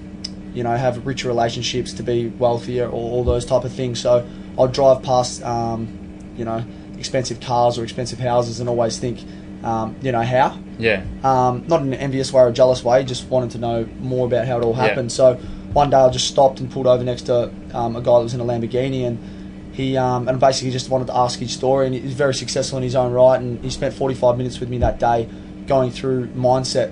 you 0.56 0.62
know, 0.62 0.74
have 0.74 1.06
richer 1.06 1.28
relationships, 1.28 1.92
to 1.92 2.02
be 2.02 2.28
wealthier, 2.28 2.86
or 2.86 2.92
all 2.92 3.24
those 3.24 3.44
type 3.44 3.64
of 3.64 3.72
things. 3.74 4.00
So 4.00 4.26
I'd 4.58 4.72
drive 4.72 5.02
past, 5.02 5.42
um, 5.42 5.86
you 6.34 6.46
know, 6.46 6.64
expensive 6.98 7.40
cars 7.40 7.78
or 7.78 7.84
expensive 7.84 8.19
houses, 8.19 8.60
and 8.60 8.69
always 8.69 8.98
think, 8.98 9.20
um, 9.64 9.96
you 10.02 10.12
know, 10.12 10.22
how. 10.22 10.58
Yeah. 10.78 11.04
Um, 11.22 11.64
not 11.66 11.82
in 11.82 11.93
an 11.93 12.00
envious 12.00 12.32
way 12.32 12.43
or 12.43 12.48
a 12.48 12.52
jealous 12.52 12.84
way, 12.84 13.04
just 13.04 13.28
wanted 13.28 13.50
to 13.52 13.58
know 13.58 13.88
more 14.00 14.26
about 14.26 14.46
how 14.46 14.58
it 14.58 14.64
all 14.64 14.75
happened. 14.75 15.10
Yeah. 15.10 15.16
So 15.16 15.34
one 15.72 15.90
day 15.90 15.96
I 15.96 16.08
just 16.10 16.28
stopped 16.28 16.60
and 16.60 16.70
pulled 16.70 16.87
over 16.87 17.04
next 17.04 17.22
to 17.22 17.52
um, 17.75 17.96
a 17.96 18.00
guy 18.00 18.19
that 18.19 18.22
was 18.22 18.34
in 18.34 18.40
a 18.40 18.44
Lamborghini, 18.44 19.06
and 19.06 19.75
he 19.75 19.96
um, 19.96 20.28
and 20.28 20.40
basically 20.40 20.70
just 20.70 20.88
wanted 20.88 21.06
to 21.08 21.16
ask 21.16 21.38
his 21.38 21.52
story. 21.52 21.87
And 21.87 21.94
he's 21.94 22.14
very 22.14 22.34
successful 22.34 22.78
in 22.78 22.84
his 22.84 22.96
own 22.96 23.12
right, 23.12 23.40
and 23.40 23.62
he 23.62 23.70
spent 23.70 23.94
45 23.94 24.38
minutes 24.38 24.58
with 24.58 24.69
me 24.69 24.78
that 24.78 24.99
day, 24.99 25.28
going 25.66 25.90
through 25.90 26.28
mindset, 26.28 26.88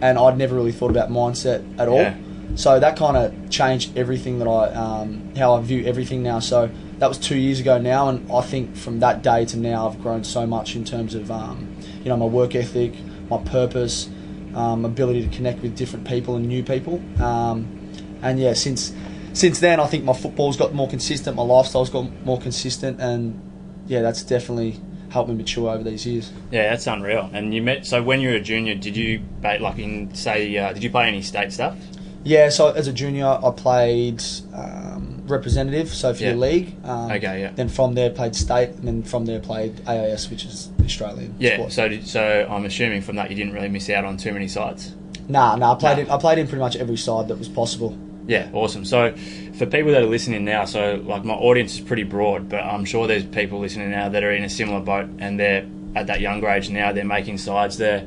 and 0.00 0.18
I'd 0.18 0.38
never 0.38 0.54
really 0.54 0.72
thought 0.72 0.90
about 0.90 1.10
mindset 1.10 1.80
at 1.80 1.88
all. 1.88 2.02
Yeah. 2.02 2.16
So 2.54 2.80
that 2.80 2.96
kind 2.96 3.16
of 3.16 3.50
changed 3.50 3.96
everything 3.96 4.38
that 4.38 4.48
I, 4.48 4.72
um, 4.72 5.34
how 5.36 5.54
I 5.54 5.60
view 5.60 5.84
everything 5.84 6.22
now. 6.22 6.38
So 6.38 6.70
that 6.98 7.08
was 7.08 7.18
two 7.18 7.36
years 7.36 7.60
ago 7.60 7.78
now, 7.78 8.08
and 8.08 8.30
I 8.30 8.40
think 8.40 8.76
from 8.76 9.00
that 9.00 9.22
day 9.22 9.44
to 9.46 9.56
now, 9.56 9.88
I've 9.88 10.00
grown 10.02 10.24
so 10.24 10.46
much 10.46 10.74
in 10.74 10.84
terms 10.84 11.14
of, 11.14 11.30
um, 11.30 11.76
you 12.02 12.06
know, 12.06 12.16
my 12.16 12.26
work 12.26 12.54
ethic, 12.54 12.94
my 13.30 13.38
purpose, 13.38 14.08
um, 14.54 14.84
ability 14.84 15.26
to 15.26 15.34
connect 15.34 15.60
with 15.62 15.76
different 15.76 16.06
people 16.06 16.36
and 16.36 16.46
new 16.46 16.62
people. 16.62 17.00
Um, 17.22 17.90
and 18.22 18.40
yeah, 18.40 18.54
since 18.54 18.92
since 19.32 19.60
then, 19.60 19.78
I 19.78 19.86
think 19.86 20.04
my 20.04 20.12
football's 20.12 20.56
got 20.56 20.74
more 20.74 20.88
consistent, 20.88 21.36
my 21.36 21.42
lifestyle's 21.42 21.90
got 21.90 22.10
more 22.24 22.40
consistent, 22.40 23.00
and 23.00 23.40
yeah, 23.86 24.02
that's 24.02 24.22
definitely 24.22 24.80
helped 25.10 25.30
me 25.30 25.36
mature 25.36 25.70
over 25.70 25.84
these 25.84 26.04
years. 26.04 26.32
Yeah, 26.50 26.70
that's 26.70 26.86
unreal. 26.86 27.30
And 27.32 27.54
you 27.54 27.62
met. 27.62 27.86
So 27.86 28.02
when 28.02 28.20
you 28.20 28.30
were 28.30 28.36
a 28.36 28.40
junior, 28.40 28.74
did 28.74 28.96
you 28.96 29.22
like 29.42 29.78
in 29.78 30.14
say? 30.14 30.56
Uh, 30.56 30.72
did 30.72 30.82
you 30.82 30.90
play 30.90 31.06
any 31.06 31.22
state 31.22 31.52
stuff? 31.52 31.76
Yeah, 32.24 32.48
so 32.48 32.72
as 32.72 32.88
a 32.88 32.92
junior, 32.92 33.26
I 33.26 33.52
played 33.56 34.22
um, 34.52 34.97
representative, 35.30 35.88
so 35.88 36.12
for 36.14 36.22
Yeah. 36.22 36.28
your 36.30 36.38
league. 36.38 36.74
Um, 36.84 37.10
Okay, 37.12 37.40
yeah. 37.40 37.50
Then 37.54 37.68
from 37.68 37.94
there, 37.94 38.10
played 38.10 38.34
state, 38.34 38.70
and 38.70 38.84
then 38.84 39.02
from 39.02 39.24
there, 39.26 39.38
played 39.40 39.72
AIS, 39.86 40.30
which 40.30 40.44
is 40.44 40.68
Australian. 40.84 41.34
Yeah. 41.38 41.54
sport. 41.54 41.72
So 41.72 41.88
did, 41.88 42.06
so 42.06 42.46
I'm 42.50 42.64
assuming 42.64 43.02
from 43.02 43.16
that 43.16 43.30
you 43.30 43.36
didn't 43.36 43.52
really 43.52 43.68
miss 43.68 43.88
out 43.90 44.04
on 44.04 44.16
too 44.16 44.32
many 44.32 44.48
sides. 44.48 44.94
nah, 45.28 45.56
nah, 45.56 45.72
I 45.72 45.74
played 45.74 46.08
Nah. 46.08 46.14
I 46.14 46.18
played 46.18 46.38
in 46.38 46.46
pretty 46.46 46.60
much 46.60 46.76
every 46.76 46.96
side 46.96 47.28
that 47.28 47.38
was 47.38 47.48
possible. 47.48 47.96
Yeah, 48.26 48.48
awesome. 48.52 48.84
So, 48.84 49.12
for 49.54 49.64
people 49.66 49.90
that 49.92 50.02
are 50.02 50.06
listening 50.06 50.44
now, 50.44 50.64
so 50.66 51.02
like 51.06 51.24
my 51.24 51.34
audience 51.34 51.74
is 51.74 51.80
pretty 51.80 52.02
broad, 52.02 52.48
but 52.48 52.60
I'm 52.62 52.84
sure 52.84 53.06
there's 53.06 53.24
people 53.24 53.58
listening 53.58 53.90
now 53.90 54.08
that 54.10 54.22
are 54.22 54.32
in 54.32 54.44
a 54.44 54.48
similar 54.50 54.80
boat 54.80 55.08
and 55.18 55.38
they're 55.40 55.64
at 55.96 56.06
that 56.08 56.20
younger 56.20 56.48
age 56.48 56.68
now. 56.70 56.92
They're 56.92 57.04
making 57.04 57.38
sides. 57.38 57.78
They're 57.78 58.04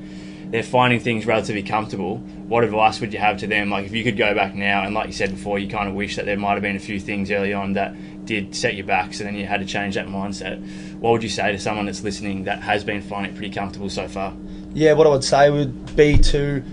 they're 0.52 0.64
finding 0.64 1.00
things 1.00 1.26
relatively 1.26 1.64
comfortable. 1.64 2.18
What 2.18 2.64
advice 2.64 3.00
would 3.00 3.14
you 3.14 3.20
have 3.20 3.38
to 3.40 3.48
them? 3.48 3.70
Like 3.70 3.86
if 3.86 3.94
you 3.94 4.04
could 4.04 4.18
go 4.18 4.36
back 4.36 4.54
now, 4.54 4.84
and 4.84 4.94
like 4.94 5.08
you 5.08 5.14
said 5.14 5.32
before, 5.32 5.58
you 5.60 5.68
kind 5.70 5.88
of 5.88 5.96
wish 5.96 6.18
that 6.18 6.26
there 6.26 6.38
might 6.38 6.54
have 6.54 6.62
been 6.62 6.76
a 6.76 6.80
few 6.80 7.00
things 7.00 7.32
early 7.32 7.54
on 7.54 7.74
that 7.74 7.96
did 8.26 8.56
set 8.56 8.76
you 8.76 8.84
back, 8.84 9.14
so 9.14 9.24
then 9.24 9.36
you 9.36 9.46
had 9.46 9.62
to 9.62 9.66
change 9.66 9.96
that 9.96 10.08
mindset. 10.08 10.60
What 11.00 11.12
would 11.12 11.24
you 11.24 11.30
say 11.30 11.52
to 11.52 11.58
someone 11.58 11.86
that's 11.88 12.04
listening 12.04 12.44
that 12.44 12.62
has 12.62 12.84
been 12.84 13.02
finding 13.02 13.32
it 13.34 13.38
pretty 13.38 13.54
comfortable 13.54 13.90
so 13.90 14.08
far? 14.08 14.34
Yeah, 14.74 14.94
what 14.94 15.08
I 15.08 15.10
would 15.10 15.24
say 15.24 15.50
would 15.50 15.96
be 15.96 16.18
to 16.18 16.64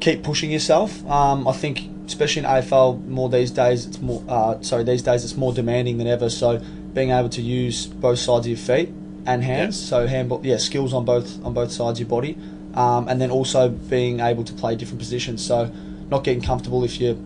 keep 0.00 0.22
pushing 0.22 0.50
yourself. 0.50 1.04
Um, 1.08 1.46
I 1.46 1.52
think, 1.52 1.82
especially 2.06 2.40
in 2.40 2.48
AFL, 2.48 3.06
more 3.06 3.28
these 3.28 3.50
days, 3.50 3.86
it's 3.86 4.00
more. 4.00 4.22
Uh, 4.28 4.60
sorry, 4.62 4.84
these 4.84 5.02
days 5.02 5.22
it's 5.24 5.36
more 5.36 5.52
demanding 5.52 5.98
than 5.98 6.06
ever. 6.06 6.28
So 6.30 6.58
being 6.94 7.10
able 7.10 7.28
to 7.30 7.42
use 7.42 7.86
both 7.86 8.18
sides 8.18 8.46
of 8.46 8.50
your 8.50 8.56
feet 8.58 8.88
and 9.26 9.42
hands, 9.44 9.80
Yeah. 9.80 9.88
so 9.88 10.06
handball, 10.06 10.40
yeah, 10.42 10.56
skills 10.56 10.92
on 10.94 11.04
both 11.04 11.44
on 11.44 11.52
both 11.54 11.70
sides 11.70 12.00
of 12.00 12.06
your 12.06 12.08
body, 12.08 12.36
um, 12.78 13.08
and 13.08 13.20
then 13.20 13.30
also 13.30 13.68
being 13.68 14.20
able 14.20 14.44
to 14.44 14.52
play 14.52 14.76
different 14.76 14.98
positions. 14.98 15.44
So 15.44 15.70
not 16.10 16.24
getting 16.24 16.42
comfortable 16.42 16.84
if 16.84 17.00
you're, 17.00 17.16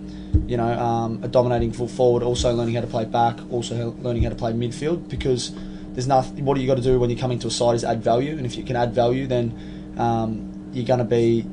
you 0.47 0.57
know, 0.57 0.73
um, 0.79 1.23
a 1.23 1.29
dominating 1.29 1.73
full 1.73 1.89
forward. 1.89 2.23
Also 2.23 2.53
learning 2.53 2.75
how 2.75 2.81
to 2.81 2.87
play 2.87 3.05
back. 3.05 3.39
Also 3.51 3.95
learning 4.01 4.23
how 4.25 4.31
to 4.31 4.37
play 4.37 4.53
midfield 4.53 5.09
because. 5.09 5.53
There's 5.95 6.09
nothing. 6.09 6.47
What 6.47 6.59
you 6.59 6.67
got 6.67 6.77
to 6.77 6.83
do 6.83 6.99
when 6.99 7.11
you're 7.11 7.19
coming 7.19 7.39
to 7.41 7.49
a 7.49 7.51
side 7.51 7.75
is 7.75 7.85
add 7.85 8.03
value, 8.03 8.39
and 8.39 8.47
if 8.47 8.57
you 8.57 8.65
can 8.65 8.77
add 8.77 8.95
value, 8.95 9.27
then 9.27 9.53
um, 9.99 10.71
you're 10.73 10.87
going 10.87 11.01
to 11.01 11.05
be 11.05 11.45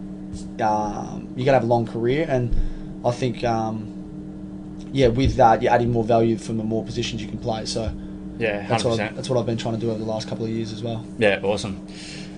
um, 0.62 1.34
you're 1.36 1.46
gonna 1.46 1.58
have 1.58 1.64
a 1.64 1.68
long 1.68 1.86
career, 1.86 2.26
and 2.30 2.56
I 3.06 3.12
think 3.12 3.44
um, 3.44 4.90
yeah, 4.92 5.08
with 5.08 5.36
that 5.36 5.62
you're 5.62 5.72
adding 5.72 5.92
more 5.92 6.04
value 6.04 6.38
from 6.38 6.58
the 6.58 6.64
more 6.64 6.84
positions 6.84 7.22
you 7.22 7.28
can 7.28 7.40
play. 7.40 7.66
So 7.66 7.92
Yeah, 8.38 8.68
that's 8.68 8.84
hundred 8.84 9.04
what 9.04 9.16
that's 9.16 9.30
what 9.30 9.40
I've 9.40 9.46
been 9.46 9.58
trying 9.58 9.76
to 9.76 9.80
do 9.80 9.90
over 9.90 10.00
the 10.00 10.06
last 10.06 10.28
couple 10.28 10.46
of 10.46 10.52
years 10.52 10.72
as 10.72 10.84
well. 10.84 11.06
Yeah, 11.18 11.40
awesome. 11.44 11.86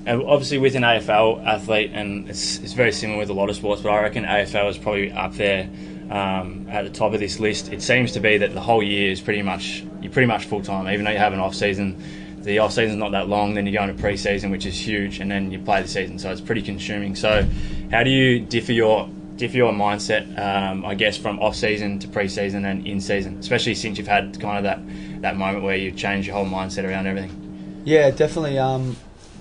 And 0.05 0.23
obviously, 0.23 0.57
with 0.57 0.75
an 0.75 0.83
AFL 0.83 1.45
athlete, 1.45 1.91
and 1.93 2.29
it's, 2.29 2.59
it's 2.59 2.73
very 2.73 2.91
similar 2.91 3.19
with 3.19 3.29
a 3.29 3.33
lot 3.33 3.49
of 3.49 3.55
sports, 3.55 3.81
but 3.81 3.89
I 3.89 4.01
reckon 4.01 4.23
AFL 4.23 4.69
is 4.69 4.77
probably 4.77 5.11
up 5.11 5.33
there 5.33 5.69
um, 6.09 6.67
at 6.69 6.83
the 6.83 6.89
top 6.89 7.13
of 7.13 7.19
this 7.19 7.39
list. 7.39 7.71
It 7.71 7.81
seems 7.81 8.11
to 8.13 8.19
be 8.19 8.37
that 8.39 8.53
the 8.53 8.61
whole 8.61 8.81
year 8.81 9.11
is 9.11 9.21
pretty 9.21 9.41
much 9.41 9.83
you're 10.01 10.11
pretty 10.11 10.27
much 10.27 10.45
full 10.45 10.61
time, 10.61 10.91
even 10.91 11.05
though 11.05 11.11
you 11.11 11.17
have 11.17 11.33
an 11.33 11.39
off 11.39 11.55
season. 11.55 12.01
The 12.39 12.57
off 12.57 12.73
season's 12.73 12.97
not 12.97 13.11
that 13.11 13.29
long. 13.29 13.53
Then 13.53 13.67
you 13.67 13.71
go 13.71 13.83
into 13.83 13.93
pre-season, 14.01 14.49
which 14.49 14.65
is 14.65 14.75
huge, 14.75 15.19
and 15.19 15.29
then 15.29 15.51
you 15.51 15.59
play 15.59 15.83
the 15.83 15.87
season, 15.87 16.17
so 16.17 16.31
it's 16.31 16.41
pretty 16.41 16.63
consuming. 16.63 17.15
So, 17.15 17.47
how 17.91 18.01
do 18.01 18.09
you 18.09 18.39
differ 18.39 18.73
your 18.73 19.07
differ 19.37 19.57
your 19.57 19.71
mindset, 19.71 20.37
um, 20.39 20.85
I 20.85 20.95
guess, 20.95 21.17
from 21.17 21.39
off 21.39 21.55
season 21.55 21.99
to 21.99 22.07
pre 22.07 22.27
season 22.27 22.65
and 22.65 22.85
in 22.87 22.99
season, 22.99 23.37
especially 23.37 23.75
since 23.75 23.99
you've 23.99 24.07
had 24.07 24.39
kind 24.39 24.57
of 24.57 24.63
that 24.63 25.21
that 25.21 25.37
moment 25.37 25.63
where 25.63 25.75
you've 25.75 25.95
changed 25.95 26.27
your 26.27 26.35
whole 26.35 26.45
mindset 26.45 26.83
around 26.83 27.05
everything. 27.05 27.81
Yeah, 27.85 28.09
definitely. 28.09 28.57
Um, 28.57 28.97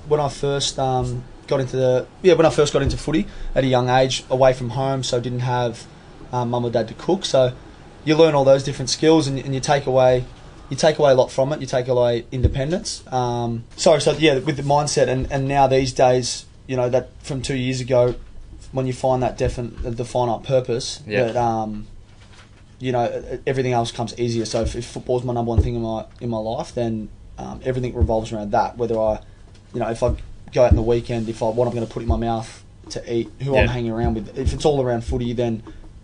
when 0.08 0.20
I 0.20 0.28
first 0.28 0.78
um, 0.78 1.24
got 1.46 1.60
into 1.60 1.76
the 1.76 2.06
yeah, 2.22 2.34
when 2.34 2.46
I 2.46 2.50
first 2.50 2.72
got 2.72 2.82
into 2.82 2.96
footy 2.96 3.26
at 3.54 3.64
a 3.64 3.66
young 3.66 3.88
age, 3.88 4.24
away 4.30 4.52
from 4.52 4.70
home, 4.70 5.02
so 5.02 5.20
didn't 5.20 5.40
have 5.40 5.86
um, 6.32 6.50
mum 6.50 6.64
or 6.64 6.70
dad 6.70 6.88
to 6.88 6.94
cook. 6.94 7.24
So 7.24 7.52
you 8.04 8.16
learn 8.16 8.34
all 8.34 8.44
those 8.44 8.62
different 8.62 8.90
skills, 8.90 9.26
and, 9.26 9.38
and 9.38 9.54
you 9.54 9.60
take 9.60 9.86
away 9.86 10.24
you 10.70 10.76
take 10.76 10.98
away 11.00 11.10
a 11.10 11.14
lot 11.14 11.32
from 11.32 11.52
it. 11.52 11.60
You 11.60 11.66
take 11.66 11.88
away 11.88 12.24
independence. 12.30 13.02
Um, 13.12 13.64
sorry, 13.76 14.00
so 14.00 14.12
yeah, 14.12 14.38
with 14.38 14.56
the 14.56 14.62
mindset, 14.62 15.08
and, 15.08 15.30
and 15.32 15.48
now 15.48 15.66
these 15.66 15.92
days, 15.92 16.46
you 16.66 16.76
know 16.76 16.88
that 16.88 17.10
from 17.22 17.42
two 17.42 17.56
years 17.56 17.80
ago, 17.80 18.14
when 18.72 18.86
you 18.86 18.92
find 18.92 19.22
that 19.22 19.36
definite 19.36 19.96
the 19.96 20.04
finite 20.04 20.44
purpose, 20.44 21.02
Yeah. 21.06 21.24
that 21.24 21.36
um, 21.36 21.88
you 22.78 22.92
know 22.92 23.40
everything 23.46 23.72
else 23.72 23.90
comes 23.90 24.16
easier. 24.18 24.44
So 24.44 24.62
if, 24.62 24.76
if 24.76 24.86
football's 24.86 25.24
my 25.24 25.32
number 25.34 25.48
one 25.50 25.60
thing 25.60 25.74
in 25.74 25.82
my 25.82 26.06
in 26.20 26.30
my 26.30 26.38
life, 26.38 26.72
then 26.74 27.08
um, 27.36 27.60
everything 27.64 27.92
revolves 27.94 28.32
around 28.32 28.52
that. 28.52 28.76
Whether 28.76 28.96
I, 28.98 29.20
you 29.74 29.80
know, 29.80 29.88
if 29.88 30.02
I 30.02 30.14
go 30.52 30.64
out 30.64 30.70
in 30.70 30.76
the 30.76 30.82
weekend, 30.82 31.28
if 31.28 31.42
I 31.42 31.48
what 31.48 31.66
I'm 31.68 31.74
going 31.74 31.86
to 31.86 31.92
put 31.92 32.02
in 32.02 32.08
my 32.08 32.16
mouth 32.16 32.64
to 32.90 33.12
eat, 33.14 33.30
who 33.42 33.56
I'm 33.56 33.68
hanging 33.68 33.92
around 33.92 34.14
with. 34.14 34.36
If 34.38 34.52
it's 34.52 34.64
all 34.64 34.82
around 34.82 35.02
footy, 35.04 35.32
then 35.32 35.62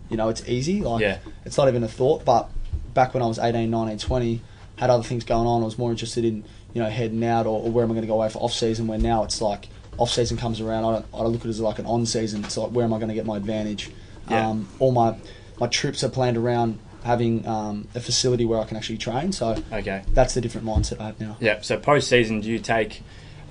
you 0.09 0.15
know 0.17 0.29
it's 0.29 0.47
easy. 0.47 0.81
Like 0.81 1.01
Yeah. 1.01 1.17
it's 1.45 1.57
not 1.57 1.67
even 1.67 1.83
a 1.83 1.87
thought. 1.87 2.23
But 2.23 2.49
back 2.93 3.13
when 3.13 3.21
I 3.21 3.25
was 3.25 3.39
18, 3.39 3.69
19, 3.69 3.97
20, 3.99 4.41
had 4.77 4.89
other 4.89 5.03
things 5.03 5.23
going 5.25 5.47
on. 5.47 5.61
I 5.61 5.65
was 5.65 5.77
more 5.77 5.91
interested 5.91 6.23
in 6.23 6.43
you 6.73 6.81
know 6.81 6.89
heading 6.89 7.23
out 7.25 7.45
or, 7.45 7.61
or 7.63 7.71
where 7.71 7.83
am 7.83 7.91
I 7.91 7.95
going 7.95 8.03
to 8.03 8.07
go 8.07 8.15
away 8.15 8.29
for 8.29 8.39
off 8.39 8.53
season. 8.53 8.87
Where 8.87 8.97
now 8.99 9.23
it's 9.23 9.41
like 9.41 9.67
off 9.97 10.11
season 10.11 10.37
comes 10.37 10.61
around, 10.61 10.85
I 10.85 10.91
don't, 10.93 11.05
I 11.13 11.17
don't 11.23 11.31
look 11.31 11.41
at 11.41 11.47
it 11.47 11.49
as 11.49 11.59
like 11.59 11.79
an 11.79 11.85
on 11.87 12.05
season. 12.05 12.43
It's 12.45 12.55
like 12.55 12.71
where 12.71 12.85
am 12.85 12.93
I 12.93 12.97
going 12.97 13.09
to 13.09 13.15
get 13.15 13.25
my 13.25 13.37
advantage? 13.37 13.89
Yeah. 14.29 14.49
Um, 14.49 14.69
all 14.79 14.91
my 14.91 15.17
my 15.59 15.67
trips 15.67 16.03
are 16.03 16.09
planned 16.09 16.37
around 16.37 16.79
having 17.03 17.45
um, 17.47 17.87
a 17.95 17.99
facility 17.99 18.45
where 18.45 18.59
I 18.59 18.65
can 18.65 18.77
actually 18.77 18.97
train. 18.97 19.31
So 19.31 19.55
Okay. 19.73 20.03
that's 20.13 20.33
the 20.35 20.41
different 20.41 20.67
mindset 20.67 20.99
I 21.01 21.05
have 21.07 21.19
now. 21.19 21.35
Yeah. 21.39 21.61
So 21.61 21.77
post 21.79 22.07
season, 22.09 22.41
do 22.41 22.49
you 22.49 22.59
take 22.59 23.01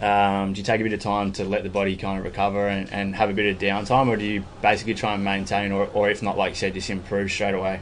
um, 0.01 0.53
do 0.53 0.59
you 0.59 0.65
take 0.65 0.81
a 0.81 0.85
bit 0.85 0.93
of 0.93 1.01
time 1.01 1.33
to 1.33 1.45
let 1.45 1.63
the 1.63 1.69
body 1.71 1.97
kind 1.97 2.19
of 2.19 2.25
recover 2.25 2.69
and, 2.69 2.93
and 2.93 3.17
have 3.17 3.31
a 3.31 3.33
bit 3.33 3.55
of 3.55 3.61
downtime, 3.61 4.09
or 4.09 4.17
do 4.17 4.25
you 4.25 4.45
basically 4.63 4.95
try 4.95 5.15
and 5.15 5.25
maintain, 5.25 5.73
or, 5.73 5.87
or 5.95 6.11
if 6.11 6.23
not, 6.23 6.37
like 6.37 6.51
you 6.51 6.57
said, 6.57 6.75
just 6.75 6.91
improve 6.91 7.31
straight 7.31 7.55
away? 7.55 7.81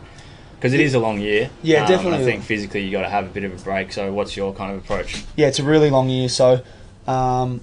Because 0.56 0.72
it 0.72 0.80
is 0.80 0.94
a 0.94 0.98
long 0.98 1.20
year. 1.20 1.50
Yeah, 1.62 1.82
Um, 1.82 1.88
definitely. 1.88 2.20
I 2.20 2.24
think 2.24 2.44
physically 2.44 2.84
you 2.84 2.90
got 2.92 3.02
to 3.02 3.08
have 3.10 3.26
a 3.26 3.28
bit 3.28 3.44
of 3.44 3.52
a 3.52 3.62
break. 3.64 3.92
So 3.92 4.12
what's 4.12 4.36
your 4.36 4.54
kind 4.54 4.72
of 4.72 4.78
approach? 4.84 5.22
Yeah, 5.36 5.48
it's 5.48 5.58
a 5.58 5.64
really 5.64 5.90
long 5.90 6.08
year, 6.08 6.28
so 6.28 6.62
um, 7.06 7.60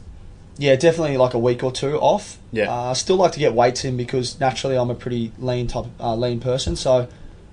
yeah, 0.58 0.75
definitely 0.75 1.17
like 1.17 1.34
a 1.34 1.39
week 1.39 1.63
or 1.63 1.72
two 1.72 1.98
off. 1.98 2.38
Yeah. 2.51 2.70
uh, 2.72 2.91
I 2.91 2.93
still 2.93 3.15
like 3.15 3.31
to 3.31 3.39
get 3.39 3.53
weights 3.53 3.86
in 3.86 3.98
because 3.98 4.39
naturally 4.39 4.75
I'm 4.77 4.89
a 4.91 4.96
pretty 4.96 5.31
lean 5.39 5.67
type, 5.67 5.86
uh, 6.00 6.15
lean 6.15 6.39
person. 6.41 6.75
So, 6.75 7.08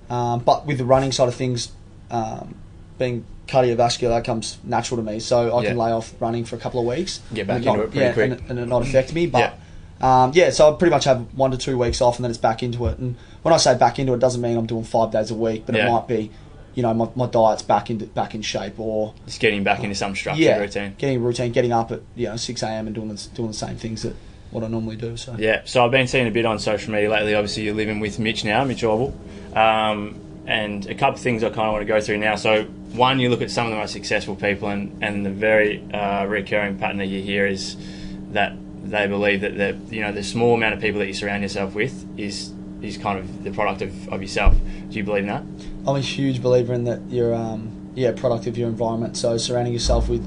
um, 0.09 0.41
but 0.41 0.65
with 0.67 0.77
the 0.77 0.85
running 0.85 1.11
side 1.11 1.29
of 1.29 1.35
things, 1.35 1.71
um, 2.11 2.53
being 2.99 3.25
cardiovascular, 3.49 4.09
that 4.09 4.23
comes 4.23 4.57
natural 4.63 4.97
to 4.97 5.03
me. 5.03 5.19
So 5.19 5.57
I 5.57 5.65
can 5.65 5.77
lay 5.77 5.91
off 5.91 6.13
running 6.21 6.45
for 6.45 6.55
a 6.55 6.59
couple 6.59 6.79
of 6.79 6.85
weeks. 6.85 7.19
Get 7.33 7.47
back 7.47 7.57
and 7.57 7.65
into 7.65 7.77
not, 7.77 7.85
it 7.85 7.91
pretty 7.91 8.05
yeah, 8.05 8.13
quick. 8.13 8.31
and, 8.31 8.49
and 8.51 8.59
it 8.59 8.65
not 8.67 8.81
affect 8.83 9.13
me. 9.13 9.27
But 9.27 9.53
um, 10.01 10.31
yeah, 10.33 10.49
so 10.51 10.73
I 10.73 10.77
pretty 10.77 10.91
much 10.91 11.03
have 11.05 11.21
one 11.33 11.51
to 11.51 11.57
two 11.57 11.77
weeks 11.77 12.01
off, 12.01 12.17
and 12.17 12.23
then 12.23 12.29
it's 12.31 12.37
back 12.39 12.63
into 12.63 12.85
it. 12.87 12.97
And 12.99 13.15
when 13.41 13.53
I 13.53 13.57
say 13.57 13.77
back 13.77 13.99
into 13.99 14.13
it, 14.13 14.17
it 14.17 14.19
doesn't 14.19 14.41
mean 14.41 14.57
I'm 14.57 14.65
doing 14.65 14.83
five 14.85 15.11
days 15.11 15.31
a 15.31 15.35
week, 15.35 15.63
but 15.65 15.75
Yeah. 15.75 15.87
it 15.87 15.91
might 15.91 16.07
be, 16.07 16.31
you 16.75 16.83
know, 16.83 16.93
my, 16.93 17.09
my 17.15 17.25
diet's 17.25 17.63
back 17.63 17.89
into 17.89 18.05
back 18.05 18.33
in 18.35 18.41
shape 18.41 18.79
or 18.79 19.13
Just 19.25 19.39
getting 19.41 19.63
back 19.63 19.83
into 19.83 19.95
some 19.95 20.15
structured 20.15 20.41
yeah, 20.43 20.57
routine. 20.57 20.95
getting 20.97 21.17
a 21.17 21.19
routine, 21.19 21.51
getting 21.51 21.73
up 21.73 21.91
at 21.91 22.01
you 22.15 22.27
know 22.27 22.37
six 22.37 22.63
a.m. 22.63 22.85
and 22.87 22.95
doing 22.95 23.09
the, 23.09 23.27
doing 23.33 23.49
the 23.49 23.53
same 23.57 23.75
things 23.75 24.03
that 24.03 24.15
what 24.51 24.63
I 24.63 24.67
normally 24.67 24.95
do. 24.95 25.17
So 25.17 25.35
Yeah, 25.37 25.61
so 25.65 25.83
I've 25.83 25.91
been 25.91 26.07
seeing 26.07 26.27
a 26.27 26.31
bit 26.31 26.45
on 26.45 26.57
social 26.59 26.91
media 26.93 27.09
lately. 27.11 27.35
Obviously, 27.35 27.63
you're 27.63 27.75
living 27.75 27.99
with 27.99 28.19
Mitch 28.19 28.45
now, 28.45 28.63
Mitch 28.63 28.83
Orwell. 28.83 29.13
Um, 29.55 30.19
and 30.45 30.85
a 30.87 30.95
couple 30.95 31.15
of 31.15 31.21
things 31.21 31.43
I 31.43 31.49
kind 31.49 31.67
of 31.67 31.73
want 31.73 31.81
to 31.81 31.87
go 31.87 32.01
through 32.01 32.17
now. 32.17 32.35
So, 32.35 32.63
one, 32.93 33.19
you 33.19 33.29
look 33.29 33.41
at 33.41 33.51
some 33.51 33.67
of 33.67 33.71
the 33.71 33.77
most 33.77 33.93
successful 33.93 34.35
people, 34.35 34.69
and, 34.69 35.03
and 35.03 35.25
the 35.25 35.29
very 35.29 35.83
uh, 35.93 36.25
recurring 36.25 36.77
pattern 36.77 36.97
that 36.97 37.07
you 37.07 37.21
hear 37.21 37.45
is 37.45 37.77
that 38.31 38.53
they 38.83 39.07
believe 39.07 39.41
that 39.41 39.57
the 39.57 39.77
you 39.93 40.01
know 40.01 40.11
the 40.11 40.23
small 40.23 40.55
amount 40.55 40.73
of 40.73 40.81
people 40.81 40.99
that 40.99 41.07
you 41.07 41.13
surround 41.13 41.43
yourself 41.43 41.75
with 41.75 42.07
is 42.17 42.51
is 42.81 42.97
kind 42.97 43.19
of 43.19 43.43
the 43.43 43.51
product 43.51 43.81
of, 43.81 44.09
of 44.09 44.21
yourself. 44.21 44.55
Do 44.89 44.97
you 44.97 45.03
believe 45.03 45.23
in 45.23 45.29
that? 45.29 45.43
I'm 45.87 45.95
a 45.95 46.01
huge 46.01 46.41
believer 46.41 46.73
in 46.73 46.85
that 46.85 47.01
you're 47.09 47.33
um, 47.33 47.91
yeah 47.95 48.11
product 48.11 48.47
of 48.47 48.57
your 48.57 48.69
environment. 48.69 49.17
So 49.17 49.37
surrounding 49.37 49.73
yourself 49.73 50.09
with 50.09 50.23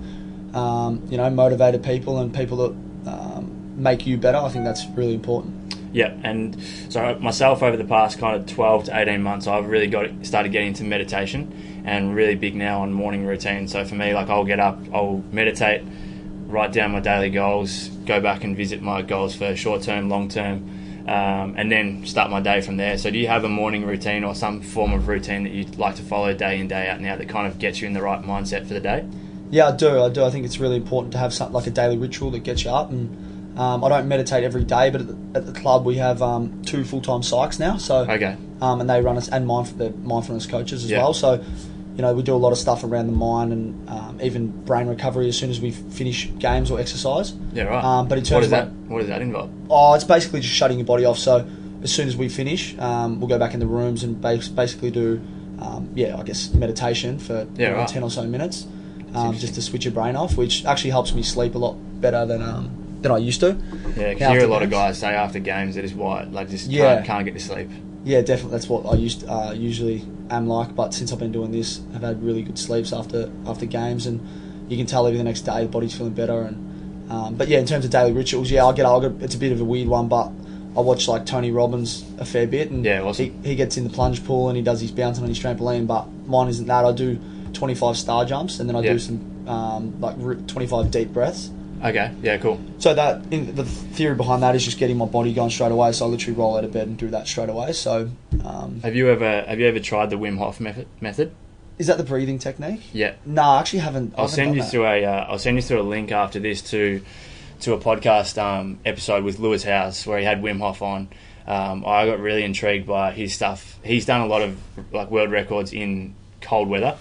um, 0.54 1.02
you 1.10 1.16
know 1.16 1.28
motivated 1.30 1.82
people 1.82 2.18
and 2.18 2.34
people 2.34 2.56
that 2.58 3.10
um, 3.10 3.82
make 3.82 4.06
you 4.06 4.16
better. 4.18 4.38
I 4.38 4.48
think 4.48 4.64
that's 4.64 4.86
really 4.88 5.14
important. 5.14 5.61
Yeah, 5.92 6.16
and 6.22 6.56
so 6.88 7.18
myself 7.20 7.62
over 7.62 7.76
the 7.76 7.84
past 7.84 8.18
kind 8.18 8.34
of 8.36 8.46
12 8.46 8.84
to 8.84 8.98
18 8.98 9.22
months, 9.22 9.46
I've 9.46 9.66
really 9.66 9.88
got 9.88 10.08
started 10.22 10.50
getting 10.50 10.68
into 10.68 10.84
meditation 10.84 11.82
and 11.84 12.14
really 12.14 12.34
big 12.34 12.54
now 12.54 12.80
on 12.80 12.92
morning 12.92 13.26
routine. 13.26 13.68
So 13.68 13.84
for 13.84 13.94
me, 13.94 14.14
like 14.14 14.28
I'll 14.28 14.44
get 14.44 14.58
up, 14.58 14.78
I'll 14.92 15.22
meditate, 15.32 15.82
write 16.46 16.72
down 16.72 16.92
my 16.92 17.00
daily 17.00 17.30
goals, 17.30 17.88
go 18.06 18.20
back 18.20 18.42
and 18.42 18.56
visit 18.56 18.80
my 18.80 19.02
goals 19.02 19.34
for 19.34 19.54
short 19.54 19.82
term, 19.82 20.08
long 20.08 20.28
term, 20.28 21.04
um, 21.06 21.54
and 21.58 21.70
then 21.70 22.06
start 22.06 22.30
my 22.30 22.40
day 22.40 22.62
from 22.62 22.78
there. 22.78 22.96
So 22.96 23.10
do 23.10 23.18
you 23.18 23.28
have 23.28 23.44
a 23.44 23.48
morning 23.48 23.84
routine 23.84 24.24
or 24.24 24.34
some 24.34 24.62
form 24.62 24.94
of 24.94 25.08
routine 25.08 25.42
that 25.44 25.52
you 25.52 25.64
like 25.76 25.96
to 25.96 26.02
follow 26.02 26.32
day 26.32 26.58
in 26.58 26.68
day 26.68 26.88
out 26.88 27.00
now 27.00 27.16
that 27.16 27.28
kind 27.28 27.46
of 27.46 27.58
gets 27.58 27.80
you 27.80 27.86
in 27.86 27.92
the 27.92 28.02
right 28.02 28.22
mindset 28.22 28.66
for 28.66 28.74
the 28.74 28.80
day? 28.80 29.04
Yeah, 29.50 29.68
I 29.68 29.72
do. 29.72 30.02
I 30.02 30.08
do. 30.08 30.24
I 30.24 30.30
think 30.30 30.46
it's 30.46 30.58
really 30.58 30.76
important 30.76 31.12
to 31.12 31.18
have 31.18 31.34
something 31.34 31.52
like 31.52 31.66
a 31.66 31.70
daily 31.70 31.98
ritual 31.98 32.30
that 32.30 32.38
gets 32.38 32.64
you 32.64 32.70
up. 32.70 32.90
And 32.90 33.31
um, 33.56 33.84
I 33.84 33.88
don't 33.88 34.08
meditate 34.08 34.44
every 34.44 34.64
day, 34.64 34.90
but 34.90 35.00
at 35.02 35.08
the, 35.08 35.16
at 35.34 35.46
the 35.46 35.52
club 35.52 35.84
we 35.84 35.96
have 35.96 36.22
um, 36.22 36.62
two 36.64 36.84
full 36.84 37.00
time 37.00 37.20
psychs 37.20 37.58
now. 37.60 37.76
So 37.76 37.98
Okay. 38.10 38.36
um, 38.60 38.80
and 38.80 38.88
they 38.88 39.00
run 39.02 39.16
us 39.16 39.28
and 39.28 39.46
mindf- 39.46 39.76
the 39.76 39.90
mindfulness 40.02 40.46
coaches 40.46 40.84
as 40.84 40.90
Yeah. 40.90 40.98
well. 40.98 41.12
So, 41.14 41.42
you 41.96 42.00
know, 42.00 42.14
we 42.14 42.22
do 42.22 42.34
a 42.34 42.36
lot 42.36 42.52
of 42.52 42.58
stuff 42.58 42.84
around 42.84 43.06
the 43.08 43.12
mind 43.12 43.52
and 43.52 43.88
um, 43.90 44.18
even 44.22 44.48
brain 44.64 44.86
recovery 44.86 45.28
as 45.28 45.36
soon 45.36 45.50
as 45.50 45.60
we 45.60 45.70
finish 45.72 46.30
games 46.38 46.70
or 46.70 46.80
exercise. 46.80 47.34
Yeah, 47.52 47.64
right. 47.64 47.84
Um, 47.84 48.08
but 48.08 48.16
in 48.18 48.24
terms 48.24 48.46
does 48.48 48.52
of 48.52 48.70
that 48.70 48.90
what 48.90 49.00
does 49.00 49.08
that 49.08 49.20
involve? 49.20 49.50
Oh, 49.68 49.92
it's 49.94 50.04
basically 50.04 50.40
just 50.40 50.54
shutting 50.54 50.78
your 50.78 50.86
body 50.86 51.04
off. 51.04 51.18
So 51.18 51.46
as 51.82 51.92
soon 51.92 52.08
as 52.08 52.16
we 52.16 52.28
finish, 52.30 52.78
um, 52.78 53.20
we'll 53.20 53.28
go 53.28 53.38
back 53.38 53.52
in 53.54 53.60
the 53.60 53.66
rooms 53.66 54.04
and 54.04 54.18
bas- 54.20 54.48
basically 54.48 54.90
do, 54.90 55.20
um, 55.58 55.90
yeah, 55.94 56.16
I 56.16 56.22
guess 56.22 56.54
meditation 56.54 57.18
for 57.18 57.46
Yeah, 57.58 57.70
right. 57.72 57.86
ten 57.88 58.02
or 58.02 58.10
so 58.10 58.22
minutes, 58.24 58.66
um, 59.14 59.36
just 59.36 59.54
to 59.56 59.62
switch 59.62 59.84
your 59.84 59.92
brain 59.92 60.16
off, 60.16 60.38
which 60.38 60.64
actually 60.64 60.90
helps 60.92 61.12
me 61.14 61.22
sleep 61.22 61.54
a 61.54 61.58
lot 61.58 61.74
better 62.00 62.24
than 62.24 62.40
um, 62.40 62.70
than 63.02 63.12
I 63.12 63.18
used 63.18 63.40
to. 63.40 63.48
Yeah, 63.96 64.14
because 64.14 64.20
you 64.20 64.26
hear 64.28 64.44
a 64.44 64.46
lot 64.46 64.62
of 64.62 64.70
guys 64.70 64.98
say 64.98 65.08
after 65.14 65.38
games 65.38 65.74
that 65.74 65.84
is 65.84 65.92
why 65.94 66.24
like 66.24 66.48
just 66.48 66.68
Yeah. 66.68 66.94
can't, 66.96 67.06
can't 67.06 67.24
get 67.26 67.34
to 67.34 67.40
sleep. 67.40 67.68
Yeah, 68.04 68.20
definitely. 68.22 68.52
That's 68.52 68.68
what 68.68 68.86
I 68.86 68.94
used 68.96 69.24
uh, 69.28 69.52
usually 69.54 70.04
am 70.30 70.46
like. 70.48 70.74
But 70.74 70.94
since 70.94 71.12
I've 71.12 71.18
been 71.18 71.30
doing 71.32 71.52
this, 71.52 71.80
I've 71.94 72.02
had 72.02 72.22
really 72.22 72.42
good 72.42 72.58
sleeps 72.58 72.92
after 72.92 73.30
after 73.46 73.66
games, 73.66 74.06
and 74.06 74.20
you 74.68 74.76
can 74.76 74.86
tell 74.86 75.06
every 75.06 75.18
the 75.18 75.24
next 75.24 75.42
day 75.42 75.62
the 75.62 75.68
body's 75.68 75.94
feeling 75.96 76.12
better. 76.14 76.42
And 76.42 77.10
um, 77.12 77.34
but 77.36 77.46
yeah, 77.48 77.58
in 77.58 77.66
terms 77.66 77.84
of 77.84 77.90
daily 77.92 78.12
rituals, 78.12 78.50
yeah, 78.50 78.64
I 78.64 78.72
get, 78.72 78.86
I 78.86 78.98
get 79.00 79.12
it's 79.22 79.34
a 79.34 79.38
bit 79.38 79.52
of 79.52 79.60
a 79.60 79.64
weird 79.64 79.86
one, 79.88 80.08
but 80.08 80.32
I 80.76 80.80
watch 80.80 81.06
like 81.06 81.26
Tony 81.26 81.50
Robbins 81.52 82.04
a 82.18 82.24
fair 82.24 82.46
bit, 82.46 82.70
and 82.70 82.84
Yeah, 82.84 83.02
awesome. 83.02 83.40
he, 83.42 83.50
he 83.50 83.54
gets 83.54 83.76
in 83.76 83.84
the 83.84 83.90
plunge 83.90 84.24
pool 84.24 84.48
and 84.48 84.56
he 84.56 84.62
does 84.64 84.80
his 84.80 84.90
bouncing 84.90 85.22
on 85.22 85.28
his 85.28 85.38
trampoline. 85.38 85.86
But 85.86 86.08
mine 86.26 86.48
isn't 86.48 86.66
that. 86.66 86.84
I 86.84 86.90
do 86.92 87.20
25 87.52 87.96
star 87.96 88.24
jumps, 88.24 88.58
and 88.58 88.68
then 88.68 88.74
I 88.74 88.80
Yeah. 88.80 88.94
do 88.94 88.98
some 88.98 89.20
um, 89.48 90.00
like 90.00 90.16
25 90.48 90.90
deep 90.90 91.12
breaths. 91.12 91.50
Okay, 91.84 92.12
yeah, 92.22 92.36
cool. 92.38 92.60
So 92.78 92.94
that 92.94 93.24
in, 93.32 93.54
the 93.56 93.64
theory 93.64 94.14
behind 94.14 94.42
that 94.44 94.54
is 94.54 94.64
just 94.64 94.78
getting 94.78 94.96
my 94.96 95.06
body 95.06 95.32
going 95.34 95.50
straight 95.50 95.72
away. 95.72 95.90
So 95.92 96.06
I 96.06 96.08
literally 96.08 96.36
roll 96.38 96.56
out 96.56 96.64
of 96.64 96.72
bed 96.72 96.86
and 96.86 96.96
do 96.96 97.08
that 97.08 97.26
straight 97.26 97.48
away. 97.48 97.72
So 97.72 98.08
um, 98.44 98.80
Have 98.82 98.94
you 98.94 99.08
ever 99.10 99.42
have 99.42 99.58
you 99.58 99.66
ever 99.66 99.80
tried 99.80 100.10
the 100.10 100.16
Wim 100.16 100.38
Hof 100.38 100.60
method? 100.60 100.86
Method? 101.00 101.34
is 101.78 101.86
that 101.88 101.96
the 101.98 102.04
breathing 102.04 102.38
technique? 102.38 102.82
Yeah, 102.92 103.14
No, 103.26 103.42
I 103.42 103.60
actually 103.60 103.80
haven't. 103.80 104.14
I 104.14 104.18
I'll 104.18 104.28
haven't 104.28 104.34
send 104.36 104.54
you 104.54 104.62
that. 104.62 104.70
through 104.70 104.86
a 104.86 105.04
uh, 105.04 105.26
I'll 105.28 105.38
send 105.38 105.56
you 105.56 105.62
through 105.62 105.80
a 105.80 105.82
link 105.82 106.12
after 106.12 106.38
this 106.38 106.62
to 106.70 107.02
to 107.62 107.72
a 107.72 107.78
podcast 107.78 108.40
um, 108.40 108.78
episode 108.84 109.24
with 109.24 109.40
Lewis 109.40 109.64
Howes 109.64 110.06
where 110.06 110.18
he 110.18 110.24
had 110.24 110.40
Wim 110.42 110.60
Hof 110.60 110.82
on. 110.82 111.08
Um, 111.48 111.84
I 111.84 112.06
got 112.06 112.20
really 112.20 112.44
intrigued 112.44 112.86
by 112.86 113.10
his 113.10 113.34
stuff. 113.34 113.80
He's 113.82 114.06
done 114.06 114.20
a 114.20 114.26
lot 114.26 114.42
of 114.42 114.56
like 114.92 115.10
world 115.10 115.32
records 115.32 115.72
in 115.72 116.14
cold 116.40 116.68
weather, 116.68 116.96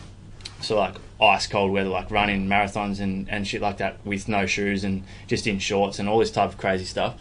so 0.62 0.76
like 0.78 0.96
ice 1.22 1.48
cold 1.48 1.72
weather, 1.72 1.90
like 1.90 2.10
running 2.10 2.48
marathons 2.48 3.00
and, 3.00 3.30
and 3.30 3.48
shit 3.48 3.62
like 3.62 3.78
that 3.78 4.04
with 4.06 4.28
no 4.28 4.46
shoes 4.46 4.84
and 4.84 5.04
just 5.28 5.46
in 5.46 5.60
shorts 5.60 6.00
and 6.00 6.10
all 6.10 6.18
this 6.18 6.32
type 6.32 6.50
of 6.50 6.58
crazy 6.58 6.86
stuff. 6.86 7.16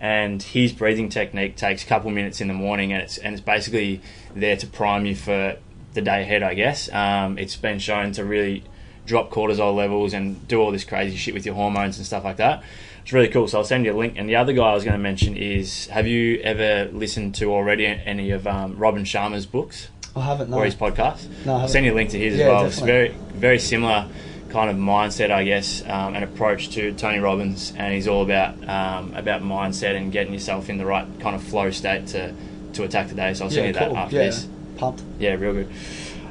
And 0.00 0.42
his 0.42 0.72
breathing 0.72 1.08
technique 1.08 1.56
takes 1.56 1.84
a 1.84 1.86
couple 1.86 2.10
minutes 2.10 2.40
in 2.40 2.48
the 2.48 2.54
morning, 2.54 2.92
and 2.92 3.02
it's 3.02 3.16
and 3.16 3.32
it's 3.34 3.42
basically 3.42 4.00
there 4.34 4.56
to 4.56 4.66
prime 4.66 5.06
you 5.06 5.14
for 5.14 5.56
the 5.94 6.02
day 6.02 6.22
ahead. 6.22 6.42
I 6.42 6.54
guess 6.54 6.92
um, 6.92 7.38
it's 7.38 7.56
been 7.56 7.78
shown 7.78 8.12
to 8.12 8.24
really 8.24 8.64
drop 9.06 9.30
cortisol 9.30 9.74
levels 9.74 10.12
and 10.12 10.46
do 10.48 10.60
all 10.60 10.72
this 10.72 10.84
crazy 10.84 11.16
shit 11.16 11.34
with 11.34 11.46
your 11.46 11.54
hormones 11.54 11.96
and 11.96 12.06
stuff 12.06 12.24
like 12.24 12.36
that. 12.38 12.62
It's 13.02 13.12
really 13.12 13.28
cool. 13.28 13.48
So 13.48 13.58
I'll 13.58 13.64
send 13.64 13.84
you 13.84 13.92
a 13.92 13.96
link. 13.96 14.14
And 14.16 14.28
the 14.28 14.36
other 14.36 14.52
guy 14.52 14.70
I 14.70 14.74
was 14.74 14.82
going 14.82 14.96
to 14.96 15.02
mention 15.02 15.36
is: 15.36 15.86
Have 15.88 16.06
you 16.06 16.40
ever 16.40 16.90
listened 16.92 17.34
to 17.36 17.52
already 17.52 17.86
any 17.86 18.30
of 18.30 18.46
um, 18.46 18.76
Robin 18.76 19.04
Sharma's 19.04 19.46
books? 19.46 19.88
I 20.16 20.20
haven't. 20.20 20.50
No. 20.50 20.58
or 20.58 20.64
his 20.64 20.74
podcast. 20.74 21.26
No, 21.44 21.56
I 21.56 21.62
I'll 21.62 21.68
send 21.68 21.86
you 21.86 21.92
a 21.92 21.94
link 21.94 22.10
to 22.10 22.18
his 22.18 22.36
Yeah, 22.36 22.44
as 22.44 22.48
well. 22.48 22.66
It's 22.66 22.76
definitely. 22.76 23.16
very 23.16 23.38
very 23.38 23.58
similar 23.58 24.08
kind 24.54 24.70
of 24.70 24.76
mindset, 24.76 25.32
I 25.32 25.42
guess, 25.42 25.82
um, 25.82 26.14
and 26.14 26.22
approach 26.22 26.70
to 26.70 26.92
Tony 26.92 27.18
Robbins, 27.18 27.72
and 27.76 27.92
he's 27.92 28.06
all 28.06 28.22
about 28.22 28.56
um, 28.68 29.12
about 29.14 29.42
mindset 29.42 29.96
and 29.96 30.12
getting 30.12 30.32
yourself 30.32 30.70
in 30.70 30.78
the 30.78 30.86
right 30.86 31.06
kind 31.20 31.34
of 31.34 31.42
flow 31.42 31.70
state 31.70 32.06
to 32.08 32.32
to 32.74 32.84
attack 32.84 33.08
the 33.08 33.14
day. 33.14 33.34
So 33.34 33.44
I'll 33.44 33.50
send 33.50 33.66
you 33.66 33.72
that 33.74 33.92
after 33.92 34.16
yeah. 34.16 34.22
this. 34.26 34.48
Pumped. 34.76 35.02
Yeah, 35.18 35.34
real 35.34 35.52
good. 35.52 35.70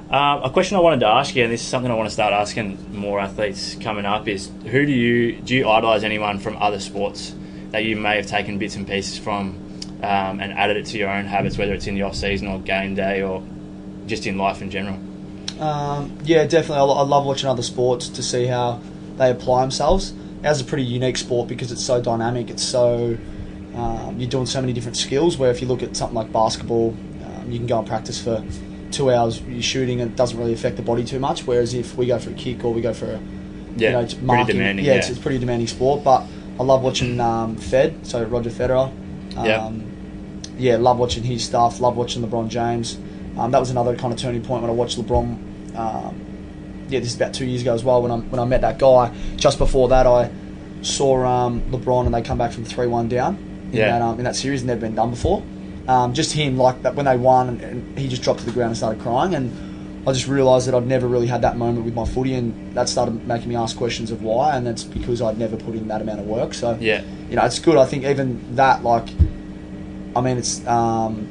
Um, 0.09 0.43
a 0.43 0.49
question 0.49 0.77
I 0.77 0.79
wanted 0.79 0.99
to 0.99 1.07
ask 1.07 1.35
you, 1.35 1.43
and 1.43 1.51
this 1.51 1.61
is 1.61 1.67
something 1.67 1.91
I 1.91 1.95
want 1.95 2.07
to 2.07 2.13
start 2.13 2.33
asking 2.33 2.95
more 2.95 3.19
athletes 3.19 3.75
coming 3.75 4.05
up, 4.05 4.27
is 4.27 4.51
who 4.65 4.85
do 4.85 4.91
you 4.91 5.41
do 5.41 5.55
you 5.55 5.67
idolise 5.67 6.03
anyone 6.03 6.39
from 6.39 6.55
other 6.57 6.79
sports 6.79 7.35
that 7.71 7.83
you 7.83 7.95
may 7.95 8.17
have 8.17 8.27
taken 8.27 8.57
bits 8.57 8.75
and 8.75 8.87
pieces 8.87 9.17
from 9.17 9.57
um, 10.03 10.39
and 10.39 10.53
added 10.53 10.77
it 10.77 10.85
to 10.87 10.97
your 10.97 11.09
own 11.09 11.25
habits, 11.25 11.57
whether 11.57 11.73
it's 11.73 11.87
in 11.87 11.95
the 11.95 12.03
off 12.03 12.15
season 12.15 12.47
or 12.47 12.59
game 12.59 12.93
day 12.93 13.21
or 13.21 13.43
just 14.07 14.25
in 14.27 14.37
life 14.37 14.61
in 14.61 14.69
general? 14.69 14.97
Um, 15.59 16.17
yeah, 16.23 16.45
definitely. 16.45 16.77
I, 16.77 16.83
I 16.83 17.03
love 17.03 17.25
watching 17.25 17.49
other 17.49 17.61
sports 17.63 18.09
to 18.09 18.23
see 18.23 18.45
how 18.47 18.81
they 19.17 19.31
apply 19.31 19.61
themselves. 19.61 20.13
Ours 20.43 20.57
is 20.57 20.61
a 20.61 20.65
pretty 20.65 20.83
unique 20.83 21.17
sport 21.17 21.47
because 21.47 21.71
it's 21.71 21.83
so 21.83 22.01
dynamic. 22.01 22.49
It's 22.49 22.63
so 22.63 23.17
um, 23.75 24.19
you're 24.19 24.29
doing 24.29 24.45
so 24.45 24.61
many 24.61 24.73
different 24.73 24.97
skills. 24.97 25.37
Where 25.37 25.51
if 25.51 25.61
you 25.61 25.67
look 25.67 25.83
at 25.83 25.95
something 25.95 26.15
like 26.15 26.31
basketball, 26.31 26.89
um, 27.23 27.51
you 27.51 27.57
can 27.59 27.67
go 27.67 27.79
and 27.79 27.87
practice 27.87 28.21
for 28.21 28.43
two 28.91 29.11
hours. 29.11 29.41
You're 29.41 29.61
shooting 29.61 30.01
and 30.01 30.11
it 30.11 30.17
doesn't 30.17 30.37
really 30.37 30.53
affect 30.53 30.75
the 30.75 30.81
body 30.81 31.03
too 31.05 31.19
much. 31.19 31.45
Whereas 31.47 31.73
if 31.73 31.95
we 31.95 32.07
go 32.07 32.19
for 32.19 32.31
a 32.31 32.33
kick 32.33 32.63
or 32.63 32.73
we 32.73 32.81
go 32.81 32.93
for 32.93 33.05
a 33.05 33.19
Yeah, 33.77 33.89
you 33.89 33.93
know, 33.93 33.99
it's 34.01 34.13
pretty 34.13 34.27
marking, 34.27 34.55
demanding. 34.57 34.85
Yeah, 34.85 34.91
Yeah, 34.93 34.97
It's, 34.99 35.09
it's 35.09 35.19
a 35.19 35.21
pretty 35.21 35.39
demanding 35.39 35.67
sport. 35.67 36.03
But 36.03 36.25
I 36.59 36.63
love 36.63 36.83
watching 36.83 37.19
um, 37.19 37.55
Fed, 37.55 38.05
so 38.05 38.23
Roger 38.25 38.49
Federer. 38.49 38.91
Um, 39.37 39.45
Yeah. 39.45 39.71
Yeah, 40.55 40.77
love 40.77 40.99
watching 40.99 41.23
his 41.23 41.43
stuff. 41.43 41.79
Love 41.79 41.95
watching 41.97 42.21
LeBron 42.23 42.47
James. 42.49 42.97
Um, 43.37 43.51
that 43.51 43.59
was 43.59 43.69
another 43.71 43.95
kind 43.95 44.13
of 44.13 44.19
turning 44.19 44.41
point 44.43 44.61
when 44.61 44.69
I 44.69 44.73
watched 44.73 44.97
LeBron. 44.99 45.75
Um, 45.75 46.15
yeah, 46.89 46.99
this 46.99 47.09
is 47.09 47.15
about 47.15 47.33
two 47.33 47.45
years 47.45 47.61
ago 47.61 47.73
as 47.73 47.83
well 47.83 48.01
when 48.01 48.11
I 48.11 48.17
when 48.17 48.39
I 48.39 48.45
met 48.45 48.61
that 48.61 48.77
guy. 48.77 49.11
Just 49.37 49.57
before 49.57 49.87
that, 49.89 50.05
I 50.05 50.29
saw 50.81 51.25
um, 51.25 51.61
LeBron 51.71 52.05
and 52.05 52.13
they 52.13 52.21
come 52.21 52.37
back 52.37 52.51
from 52.51 52.63
three 52.65 52.87
one 52.87 53.07
down 53.09 53.37
in 53.71 53.77
Yeah. 53.79 53.87
that 53.97 54.01
um, 54.01 54.17
in 54.19 54.25
that 54.25 54.35
series, 54.35 54.63
never 54.63 54.81
been 54.81 54.95
done 54.95 55.09
before. 55.09 55.41
Um, 55.87 56.13
just 56.13 56.33
him 56.33 56.57
like 56.57 56.83
that 56.83 56.95
when 56.95 57.05
they 57.05 57.17
won, 57.17 57.49
and, 57.49 57.61
and 57.61 57.97
he 57.99 58.07
just 58.07 58.21
dropped 58.21 58.39
to 58.41 58.45
the 58.45 58.51
ground 58.51 58.69
and 58.69 58.77
started 58.77 59.01
crying, 59.01 59.33
and 59.35 59.51
I 60.07 60.11
just 60.13 60.27
realised 60.27 60.67
that 60.67 60.75
I'd 60.75 60.85
never 60.87 61.07
really 61.07 61.27
had 61.27 61.41
that 61.41 61.57
moment 61.57 61.83
with 61.85 61.93
my 61.93 62.05
footy, 62.05 62.35
and 62.35 62.73
that 62.75 62.87
started 62.87 63.27
making 63.27 63.49
me 63.49 63.55
ask 63.55 63.75
questions 63.75 64.11
of 64.11 64.21
why, 64.21 64.55
and 64.55 64.65
that's 64.67 64.83
because 64.83 65.21
I'd 65.21 65.37
never 65.37 65.57
put 65.57 65.73
in 65.75 65.87
that 65.89 66.01
amount 66.01 66.19
of 66.21 66.25
work. 66.27 66.53
So 66.53 66.77
yeah, 66.79 67.03
you 67.29 67.35
know, 67.35 67.43
it's 67.45 67.59
good. 67.59 67.77
I 67.77 67.85
think 67.85 68.05
even 68.05 68.55
that, 68.55 68.83
like, 68.83 69.07
I 70.15 70.21
mean, 70.21 70.37
it's, 70.37 70.65
um, 70.67 71.27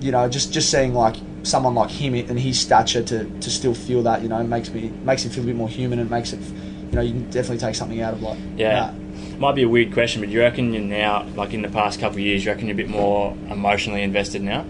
you 0.00 0.12
know, 0.12 0.28
just 0.28 0.52
just 0.52 0.70
seeing 0.70 0.94
like 0.94 1.16
someone 1.42 1.74
like 1.74 1.90
him 1.90 2.14
and 2.14 2.38
his 2.38 2.58
stature 2.58 3.02
to, 3.02 3.24
to 3.40 3.50
still 3.50 3.74
feel 3.74 4.02
that, 4.02 4.22
you 4.22 4.28
know, 4.28 4.42
makes 4.42 4.70
me 4.70 4.90
makes 5.04 5.24
him 5.24 5.30
feel 5.30 5.44
a 5.44 5.46
bit 5.46 5.56
more 5.56 5.68
human 5.68 5.98
and 5.98 6.10
makes 6.10 6.32
it, 6.32 6.40
you 6.40 6.92
know, 6.92 7.00
you 7.00 7.12
can 7.12 7.24
definitely 7.30 7.58
take 7.58 7.74
something 7.74 8.00
out 8.00 8.14
of 8.14 8.22
like 8.22 8.38
yeah. 8.56 8.92
that. 8.92 9.38
Might 9.38 9.54
be 9.54 9.62
a 9.62 9.68
weird 9.68 9.92
question, 9.92 10.20
but 10.20 10.28
do 10.28 10.34
you 10.34 10.40
reckon 10.40 10.72
you're 10.72 10.82
now, 10.82 11.24
like 11.36 11.54
in 11.54 11.62
the 11.62 11.68
past 11.68 12.00
couple 12.00 12.16
of 12.16 12.20
years, 12.20 12.44
you 12.44 12.50
reckon 12.50 12.66
you're 12.66 12.74
a 12.74 12.76
bit 12.76 12.88
more 12.88 13.36
emotionally 13.50 14.02
invested 14.02 14.42
now, 14.42 14.64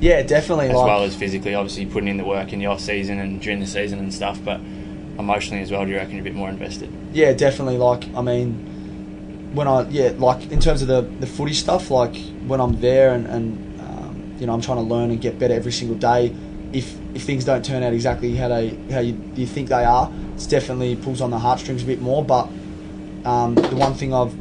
Yeah, 0.00 0.22
definitely. 0.22 0.68
as 0.68 0.76
like, 0.76 0.86
well 0.86 1.02
as 1.02 1.14
physically? 1.16 1.54
Obviously, 1.54 1.86
putting 1.86 2.08
in 2.08 2.16
the 2.16 2.24
work 2.24 2.52
in 2.52 2.58
the 2.60 2.66
off 2.66 2.80
season 2.80 3.18
and 3.18 3.40
during 3.40 3.60
the 3.60 3.66
season 3.66 3.98
and 3.98 4.14
stuff, 4.14 4.38
but 4.44 4.60
emotionally 5.18 5.62
as 5.62 5.70
well. 5.70 5.84
Do 5.84 5.90
you 5.90 5.96
reckon 5.96 6.12
you're 6.12 6.22
a 6.22 6.24
bit 6.24 6.34
more 6.34 6.48
invested? 6.48 6.90
Yeah, 7.12 7.32
definitely. 7.32 7.76
Like, 7.76 8.04
I 8.14 8.22
mean, 8.22 9.50
when 9.54 9.68
I 9.68 9.88
yeah, 9.88 10.12
like 10.16 10.50
in 10.50 10.60
terms 10.60 10.82
of 10.82 10.88
the 10.88 11.02
the 11.20 11.26
footy 11.26 11.54
stuff, 11.54 11.90
like 11.90 12.16
when 12.46 12.60
I'm 12.60 12.80
there 12.80 13.14
and 13.14 13.26
and 13.26 13.73
you 14.44 14.46
know 14.46 14.52
I'm 14.52 14.60
trying 14.60 14.76
to 14.76 14.82
learn 14.82 15.10
and 15.10 15.18
get 15.22 15.38
better 15.38 15.54
every 15.54 15.72
single 15.72 15.96
day. 15.96 16.30
If 16.74 16.94
if 17.14 17.22
things 17.22 17.46
don't 17.46 17.64
turn 17.64 17.82
out 17.82 17.94
exactly 17.94 18.36
how 18.36 18.48
they 18.48 18.76
how 18.90 19.00
you, 19.00 19.18
you 19.36 19.46
think 19.46 19.70
they 19.70 19.84
are, 19.84 20.12
it's 20.34 20.46
definitely 20.46 20.96
pulls 20.96 21.22
on 21.22 21.30
the 21.30 21.38
heartstrings 21.38 21.82
a 21.82 21.86
bit 21.86 22.02
more. 22.02 22.22
But 22.22 22.50
um, 23.24 23.54
the 23.54 23.74
one 23.74 23.94
thing 23.94 24.12
I've 24.12 24.34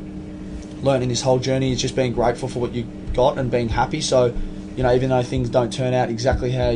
learned 0.84 1.04
in 1.04 1.10
this 1.10 1.22
whole 1.22 1.40
journey 1.40 1.72
is 1.72 1.80
just 1.80 1.96
being 1.96 2.12
grateful 2.12 2.50
for 2.50 2.60
what 2.60 2.74
you 2.74 2.86
got 3.14 3.38
and 3.38 3.50
being 3.50 3.70
happy. 3.70 4.02
So, 4.02 4.36
you 4.76 4.84
know, 4.84 4.94
even 4.94 5.10
though 5.10 5.24
things 5.24 5.50
don't 5.50 5.72
turn 5.72 5.94
out 5.94 6.10
exactly 6.10 6.52
how 6.52 6.72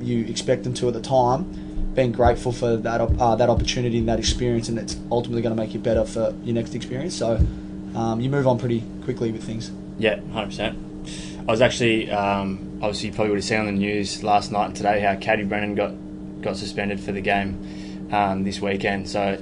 you 0.00 0.24
expect 0.24 0.64
them 0.64 0.74
to 0.74 0.88
at 0.88 0.94
the 0.94 1.00
time, 1.00 1.92
being 1.94 2.10
grateful 2.10 2.50
for 2.50 2.76
that 2.78 3.00
uh, 3.00 3.36
that 3.36 3.48
opportunity 3.48 3.98
and 3.98 4.08
that 4.08 4.18
experience, 4.18 4.68
and 4.68 4.76
it's 4.76 4.96
ultimately 5.08 5.40
going 5.40 5.54
to 5.54 5.62
make 5.62 5.72
you 5.72 5.78
better 5.78 6.04
for 6.04 6.34
your 6.42 6.54
next 6.56 6.74
experience. 6.74 7.14
So, 7.14 7.36
um, 7.94 8.20
you 8.20 8.28
move 8.28 8.48
on 8.48 8.58
pretty 8.58 8.82
quickly 9.04 9.30
with 9.30 9.44
things. 9.44 9.70
Yeah, 10.00 10.18
hundred 10.32 10.46
percent. 10.46 10.91
I 11.46 11.50
was 11.50 11.60
actually, 11.60 12.10
um, 12.10 12.78
obviously, 12.82 13.08
you 13.08 13.14
probably 13.14 13.30
would 13.30 13.38
have 13.38 13.44
seen 13.44 13.58
on 13.58 13.66
the 13.66 13.72
news 13.72 14.22
last 14.22 14.52
night 14.52 14.66
and 14.66 14.76
today 14.76 15.00
how 15.00 15.16
Katie 15.16 15.42
Brennan 15.42 15.74
got 15.74 15.92
got 16.40 16.56
suspended 16.56 17.00
for 17.00 17.12
the 17.12 17.20
game 17.20 18.08
um, 18.12 18.44
this 18.44 18.60
weekend. 18.60 19.08
So, 19.08 19.40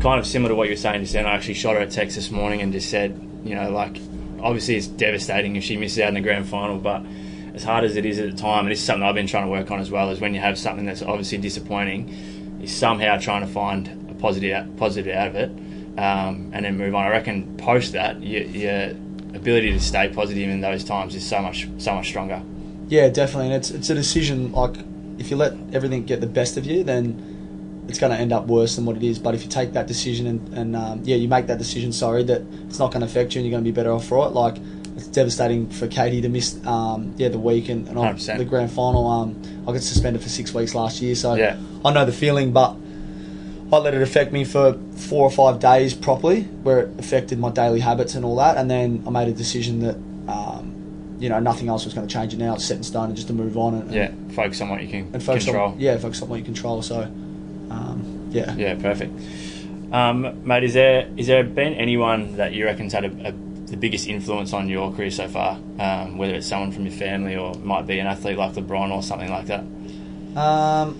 kind 0.00 0.18
of 0.18 0.26
similar 0.26 0.50
to 0.50 0.54
what 0.54 0.64
you 0.64 0.72
were 0.72 0.78
saying 0.78 1.02
just 1.02 1.12
then. 1.12 1.26
I 1.26 1.34
actually 1.34 1.54
shot 1.54 1.74
her 1.74 1.82
a 1.82 1.86
text 1.86 2.16
this 2.16 2.30
morning 2.30 2.62
and 2.62 2.72
just 2.72 2.88
said, 2.88 3.20
you 3.44 3.54
know, 3.54 3.70
like 3.70 3.98
obviously 4.40 4.76
it's 4.76 4.86
devastating 4.86 5.56
if 5.56 5.64
she 5.64 5.76
misses 5.76 5.98
out 6.00 6.08
in 6.08 6.14
the 6.14 6.20
grand 6.20 6.46
final, 6.46 6.78
but 6.78 7.04
as 7.54 7.64
hard 7.64 7.84
as 7.84 7.96
it 7.96 8.06
is 8.06 8.18
at 8.18 8.30
the 8.30 8.36
time, 8.36 8.60
and 8.60 8.70
this 8.70 8.80
is 8.80 8.84
something 8.86 9.02
I've 9.02 9.14
been 9.14 9.26
trying 9.26 9.44
to 9.44 9.50
work 9.50 9.70
on 9.70 9.78
as 9.80 9.90
well, 9.90 10.10
is 10.10 10.20
when 10.20 10.34
you 10.34 10.40
have 10.40 10.58
something 10.58 10.86
that's 10.86 11.02
obviously 11.02 11.38
disappointing, 11.38 12.60
is 12.62 12.74
somehow 12.74 13.18
trying 13.18 13.46
to 13.46 13.52
find 13.52 13.88
a 14.10 14.14
positive 14.14 14.76
positive 14.76 15.14
out 15.14 15.28
of 15.28 15.36
it, 15.36 15.50
um, 15.98 16.50
and 16.52 16.64
then 16.64 16.76
move 16.76 16.94
on. 16.94 17.04
I 17.04 17.10
reckon 17.10 17.56
post 17.56 17.92
that, 17.92 18.22
your, 18.22 18.42
your 18.42 18.94
ability 19.36 19.72
to 19.72 19.80
stay 19.80 20.08
positive 20.08 20.48
in 20.48 20.60
those 20.60 20.84
times 20.84 21.14
is 21.14 21.26
so 21.26 21.40
much 21.40 21.68
so 21.78 21.94
much 21.94 22.08
stronger. 22.08 22.42
Yeah, 22.88 23.08
definitely, 23.08 23.46
and 23.46 23.54
it's 23.54 23.70
it's 23.70 23.90
a 23.90 23.94
decision. 23.94 24.52
Like, 24.52 24.74
if 25.18 25.30
you 25.30 25.36
let 25.36 25.54
everything 25.72 26.04
get 26.04 26.20
the 26.20 26.26
best 26.26 26.56
of 26.56 26.66
you, 26.66 26.84
then 26.84 27.84
it's 27.88 27.98
going 27.98 28.12
to 28.12 28.18
end 28.18 28.32
up 28.32 28.46
worse 28.46 28.76
than 28.76 28.84
what 28.84 28.96
it 28.96 29.02
is. 29.02 29.18
But 29.18 29.34
if 29.34 29.44
you 29.44 29.48
take 29.48 29.72
that 29.74 29.86
decision 29.86 30.26
and, 30.26 30.58
and 30.58 30.76
um, 30.76 31.00
yeah, 31.04 31.16
you 31.16 31.28
make 31.28 31.46
that 31.46 31.58
decision, 31.58 31.92
sorry, 31.92 32.24
that 32.24 32.42
it's 32.68 32.78
not 32.78 32.90
going 32.90 33.00
to 33.00 33.06
affect 33.06 33.34
you 33.34 33.40
and 33.40 33.46
you're 33.46 33.52
going 33.56 33.64
to 33.64 33.70
be 33.70 33.74
better 33.74 33.92
off 33.92 34.06
for 34.06 34.26
it. 34.26 34.30
Like, 34.30 34.56
it's 34.96 35.06
devastating 35.06 35.68
for 35.70 35.86
Katie 35.86 36.20
to 36.22 36.28
miss 36.28 36.58
um, 36.66 37.12
yeah 37.16 37.28
the 37.28 37.38
week 37.38 37.68
and, 37.68 37.86
and 37.88 37.98
on 37.98 38.16
100%. 38.16 38.38
the 38.38 38.44
grand 38.44 38.72
final. 38.72 39.06
Um, 39.06 39.40
I 39.68 39.72
got 39.72 39.82
suspended 39.82 40.22
for 40.22 40.28
six 40.28 40.52
weeks 40.54 40.74
last 40.74 41.00
year, 41.00 41.14
so 41.14 41.34
Yeah. 41.34 41.56
I 41.84 41.92
know 41.92 42.04
the 42.04 42.12
feeling, 42.12 42.52
but. 42.52 42.76
I 43.72 43.78
let 43.78 43.94
it 43.94 44.02
affect 44.02 44.32
me 44.32 44.44
for 44.44 44.74
four 44.94 45.24
or 45.24 45.30
five 45.30 45.58
days 45.58 45.92
properly, 45.94 46.42
where 46.42 46.80
it 46.80 47.00
affected 47.00 47.38
my 47.38 47.50
daily 47.50 47.80
habits 47.80 48.14
and 48.14 48.24
all 48.24 48.36
that, 48.36 48.56
and 48.56 48.70
then 48.70 49.02
I 49.06 49.10
made 49.10 49.28
a 49.28 49.32
decision 49.32 49.80
that, 49.80 49.96
um, 50.32 51.16
you 51.18 51.28
know, 51.28 51.40
nothing 51.40 51.68
else 51.68 51.84
was 51.84 51.92
going 51.94 52.06
to 52.06 52.12
change 52.12 52.32
it 52.32 52.38
now. 52.38 52.54
It's 52.54 52.64
set 52.64 52.76
in 52.76 52.82
stone, 52.84 53.06
and 53.06 53.16
just 53.16 53.26
to 53.28 53.34
move 53.34 53.56
on 53.58 53.74
and, 53.74 53.90
Yeah, 53.92 54.12
focus 54.34 54.60
on 54.60 54.68
what 54.68 54.82
you 54.82 54.88
can 54.88 55.10
and 55.12 55.22
focus 55.22 55.44
control. 55.46 55.70
on 55.72 55.80
yeah, 55.80 55.96
focus 55.98 56.22
on 56.22 56.28
what 56.28 56.38
you 56.38 56.44
control. 56.44 56.80
So, 56.82 57.02
um, 57.70 58.28
yeah. 58.30 58.54
Yeah, 58.54 58.74
perfect. 58.76 59.12
Um, 59.92 60.46
mate, 60.46 60.64
is 60.64 60.74
there 60.74 61.08
is 61.16 61.26
there 61.26 61.42
been 61.44 61.74
anyone 61.74 62.36
that 62.36 62.52
you 62.52 62.64
reckon's 62.66 62.92
had 62.92 63.04
a, 63.04 63.28
a, 63.28 63.32
the 63.70 63.76
biggest 63.76 64.06
influence 64.08 64.52
on 64.52 64.68
your 64.68 64.92
career 64.92 65.10
so 65.10 65.26
far? 65.28 65.58
Um, 65.78 66.18
whether 66.18 66.34
it's 66.34 66.46
someone 66.46 66.70
from 66.72 66.84
your 66.86 66.92
family 66.94 67.36
or 67.36 67.54
might 67.54 67.86
be 67.86 67.98
an 67.98 68.06
athlete 68.06 68.36
like 68.36 68.52
LeBron 68.54 68.90
or 68.90 69.02
something 69.02 69.30
like 69.30 69.46
that. 69.46 69.64
Um, 70.38 70.98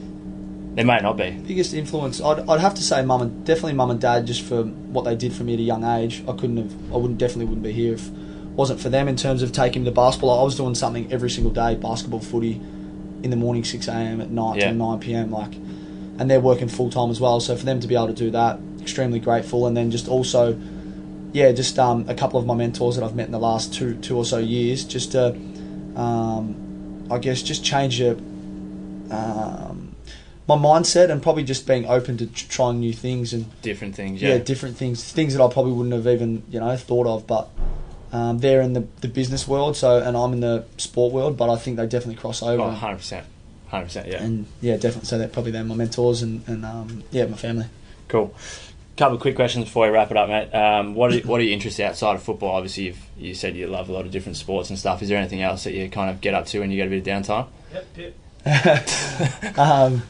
There 0.76 0.84
may 0.84 1.00
not 1.00 1.16
be. 1.16 1.30
biggest 1.30 1.74
influence, 1.74 2.20
I'd, 2.20 2.48
I'd 2.48 2.60
have 2.60 2.74
to 2.74 2.82
say, 2.82 3.02
mum 3.02 3.22
and 3.22 3.44
definitely 3.44 3.72
mum 3.72 3.90
and 3.90 4.00
dad, 4.00 4.26
just 4.26 4.42
for 4.42 4.62
what 4.64 5.04
they 5.04 5.16
did 5.16 5.32
for 5.32 5.42
me 5.42 5.54
at 5.54 5.58
a 5.58 5.62
young 5.62 5.82
age. 5.84 6.22
I 6.28 6.32
couldn't 6.32 6.58
have, 6.58 6.72
I 6.92 6.96
wouldn't 6.98 7.18
definitely 7.18 7.46
wouldn't 7.46 7.64
be 7.64 7.72
here 7.72 7.94
if 7.94 8.08
wasn't 8.08 8.80
for 8.80 8.88
them 8.90 9.08
in 9.08 9.16
terms 9.16 9.42
of 9.42 9.52
taking 9.52 9.82
me 9.82 9.86
to 9.90 9.94
basketball. 9.94 10.38
I 10.40 10.44
was 10.44 10.56
doing 10.56 10.74
something 10.74 11.10
every 11.12 11.30
single 11.30 11.52
day, 11.52 11.74
basketball, 11.74 12.20
footy, 12.20 12.60
in 13.22 13.30
the 13.30 13.36
morning, 13.36 13.64
six 13.64 13.88
a.m. 13.88 14.20
at 14.20 14.30
night 14.30 14.58
Yeah. 14.58 14.66
till 14.66 14.74
nine 14.74 15.00
p.m. 15.00 15.30
Like, 15.30 15.54
and 16.18 16.30
they're 16.30 16.40
working 16.40 16.68
full 16.68 16.90
time 16.90 17.10
as 17.10 17.20
well. 17.20 17.40
So 17.40 17.56
for 17.56 17.64
them 17.64 17.80
to 17.80 17.88
be 17.88 17.94
able 17.94 18.08
to 18.08 18.12
do 18.12 18.30
that, 18.30 18.58
extremely 18.80 19.18
grateful. 19.18 19.66
And 19.66 19.74
then 19.76 19.90
just 19.90 20.08
also, 20.08 20.58
yeah, 21.32 21.52
just 21.52 21.78
um, 21.78 22.04
a 22.08 22.14
couple 22.14 22.38
of 22.38 22.46
my 22.46 22.54
mentors 22.54 22.96
that 22.96 23.04
I've 23.04 23.14
met 23.16 23.26
in 23.26 23.32
the 23.32 23.38
last 23.38 23.72
two 23.74 23.96
two 23.96 24.16
or 24.16 24.24
so 24.26 24.38
years, 24.38 24.84
just 24.84 25.12
to, 25.12 25.34
um, 25.96 27.06
I 27.10 27.18
guess, 27.18 27.42
just 27.42 27.64
change 27.64 27.98
your, 28.00 28.16
um, 29.10 29.86
my 30.48 30.54
mindset 30.56 31.11
and 31.11 31.22
probably 31.22 31.42
just 31.44 31.66
being 31.66 31.87
open 31.87 32.16
to 32.18 32.26
tr- 32.26 32.46
trying 32.48 32.80
new 32.80 32.92
things 32.92 33.32
and 33.32 33.46
Different 33.62 33.94
things. 33.94 34.22
yeah. 34.22 34.35
Yeah. 34.35 34.38
different 34.38 34.76
things, 34.76 35.02
things 35.12 35.35
that 35.35 35.42
I 35.42 35.52
probably 35.52 35.72
wouldn't 35.72 35.94
have 35.94 36.06
even 36.06 36.42
you 36.50 36.61
know 36.61 36.76
thought 36.76 37.06
of, 37.06 37.26
but. 37.26 37.48
Um, 38.12 38.38
they're 38.38 38.62
in 38.62 38.72
the, 38.72 38.87
the 39.00 39.09
business 39.09 39.48
world, 39.48 39.76
so 39.76 39.98
and 40.00 40.16
I'm 40.16 40.32
in 40.32 40.40
the 40.40 40.64
sport 40.78 41.12
world, 41.12 41.37
but 41.37 41.50
I 41.50 41.56
think 41.56 41.76
they 41.76 41.87
definitely 41.87 42.14
cross 42.14 42.40
over. 42.40 42.62
Oh, 42.62 42.66
100 42.68 42.96
percent. 42.96 43.26
Hundred 43.66 43.87
percent. 43.87 44.06
Yeah. 44.09 44.22
And 44.22 44.46
yeah, 44.62 44.76
definitely. 44.76 45.06
So 45.06 45.18
they're 45.18 45.28
probably 45.28 45.50
they're 45.50 45.64
my 45.64 45.74
mentors 45.74 46.22
and, 46.22 46.42
and 46.46 46.64
um, 46.64 47.02
yeah, 47.11 47.26
my 47.26 47.37
family. 47.37 47.66
Cool. 48.06 48.32
Couple 48.96 49.16
of 49.16 49.20
quick 49.20 49.35
questions 49.35 49.64
before 49.66 49.87
we 49.87 49.92
wrap 49.92 50.12
it 50.12 50.16
up, 50.16 50.28
mate. 50.28 50.54
Um, 50.54 50.94
what 50.94 51.12
are, 51.12 51.18
what 51.26 51.40
are 51.40 51.42
your 51.42 51.52
interests 51.52 51.80
outside 51.80 52.14
of 52.14 52.22
football? 52.22 52.54
Obviously, 52.54 52.85
you've, 52.85 53.02
you 53.18 53.35
said 53.35 53.56
you 53.56 53.66
love 53.66 53.88
a 53.90 53.92
lot 53.92 54.06
of 54.06 54.12
different 54.12 54.37
sports 54.37 54.70
and 54.70 54.78
stuff. 54.78 55.02
Is 55.02 55.09
there 55.09 55.18
anything 55.18 55.42
else 55.42 55.64
that 55.64 55.74
you 55.74 55.90
kind 55.90 56.09
of 56.09 56.20
get 56.20 56.32
up 56.32 56.46
to 56.46 56.61
when 56.61 56.70
you 56.70 56.76
get 56.76 56.87
a 56.87 56.90
bit 56.90 57.06
of 57.06 57.24
downtime? 57.26 57.48
um, 59.59 60.02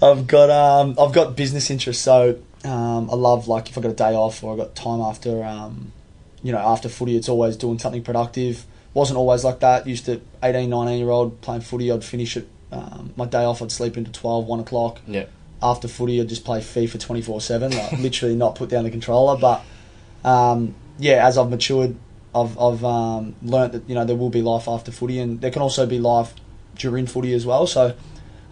I've 0.00 0.26
got 0.26 0.50
um, 0.50 0.96
I've 0.98 1.12
got 1.12 1.36
business 1.36 1.70
interests, 1.70 2.02
so 2.02 2.38
um, 2.64 3.10
I 3.10 3.14
love 3.14 3.48
like 3.48 3.68
if 3.68 3.76
I 3.78 3.80
got 3.80 3.90
a 3.90 3.94
day 3.94 4.14
off 4.14 4.42
or 4.44 4.54
I 4.54 4.56
got 4.56 4.74
time 4.74 5.00
after 5.00 5.42
um, 5.44 5.92
you 6.42 6.52
know 6.52 6.58
after 6.58 6.88
footy, 6.88 7.16
it's 7.16 7.28
always 7.28 7.56
doing 7.56 7.78
something 7.78 8.02
productive. 8.02 8.64
Wasn't 8.94 9.16
always 9.18 9.44
like 9.44 9.60
that. 9.60 9.86
Used 9.86 10.06
to 10.06 10.20
18, 10.42 10.70
19 10.70 10.98
year 10.98 11.10
old 11.10 11.40
playing 11.40 11.60
footy, 11.62 11.90
I'd 11.92 12.04
finish 12.04 12.36
it. 12.36 12.48
Um, 12.70 13.12
my 13.16 13.24
day 13.26 13.44
off, 13.44 13.62
I'd 13.62 13.72
sleep 13.72 13.96
into 13.96 14.12
12, 14.12 14.46
1 14.46 14.60
o'clock. 14.60 15.00
Yeah. 15.06 15.26
after 15.62 15.88
footy, 15.88 16.20
I'd 16.20 16.28
just 16.28 16.44
play 16.44 16.60
FIFA 16.60 17.00
twenty 17.00 17.22
four 17.22 17.40
seven, 17.40 17.72
like 17.72 17.92
literally 17.98 18.36
not 18.36 18.54
put 18.54 18.68
down 18.68 18.84
the 18.84 18.90
controller. 18.90 19.36
But 19.36 19.62
um, 20.24 20.74
yeah, 20.98 21.26
as 21.26 21.36
I've 21.38 21.50
matured, 21.50 21.96
I've 22.34 22.58
I've 22.58 22.84
um, 22.84 23.34
learnt 23.42 23.72
that 23.72 23.88
you 23.88 23.94
know 23.94 24.04
there 24.04 24.16
will 24.16 24.30
be 24.30 24.42
life 24.42 24.68
after 24.68 24.92
footy, 24.92 25.18
and 25.18 25.40
there 25.40 25.50
can 25.50 25.62
also 25.62 25.86
be 25.86 25.98
life 25.98 26.34
during 26.76 27.06
footy 27.06 27.34
as 27.34 27.44
well. 27.44 27.66
So 27.66 27.94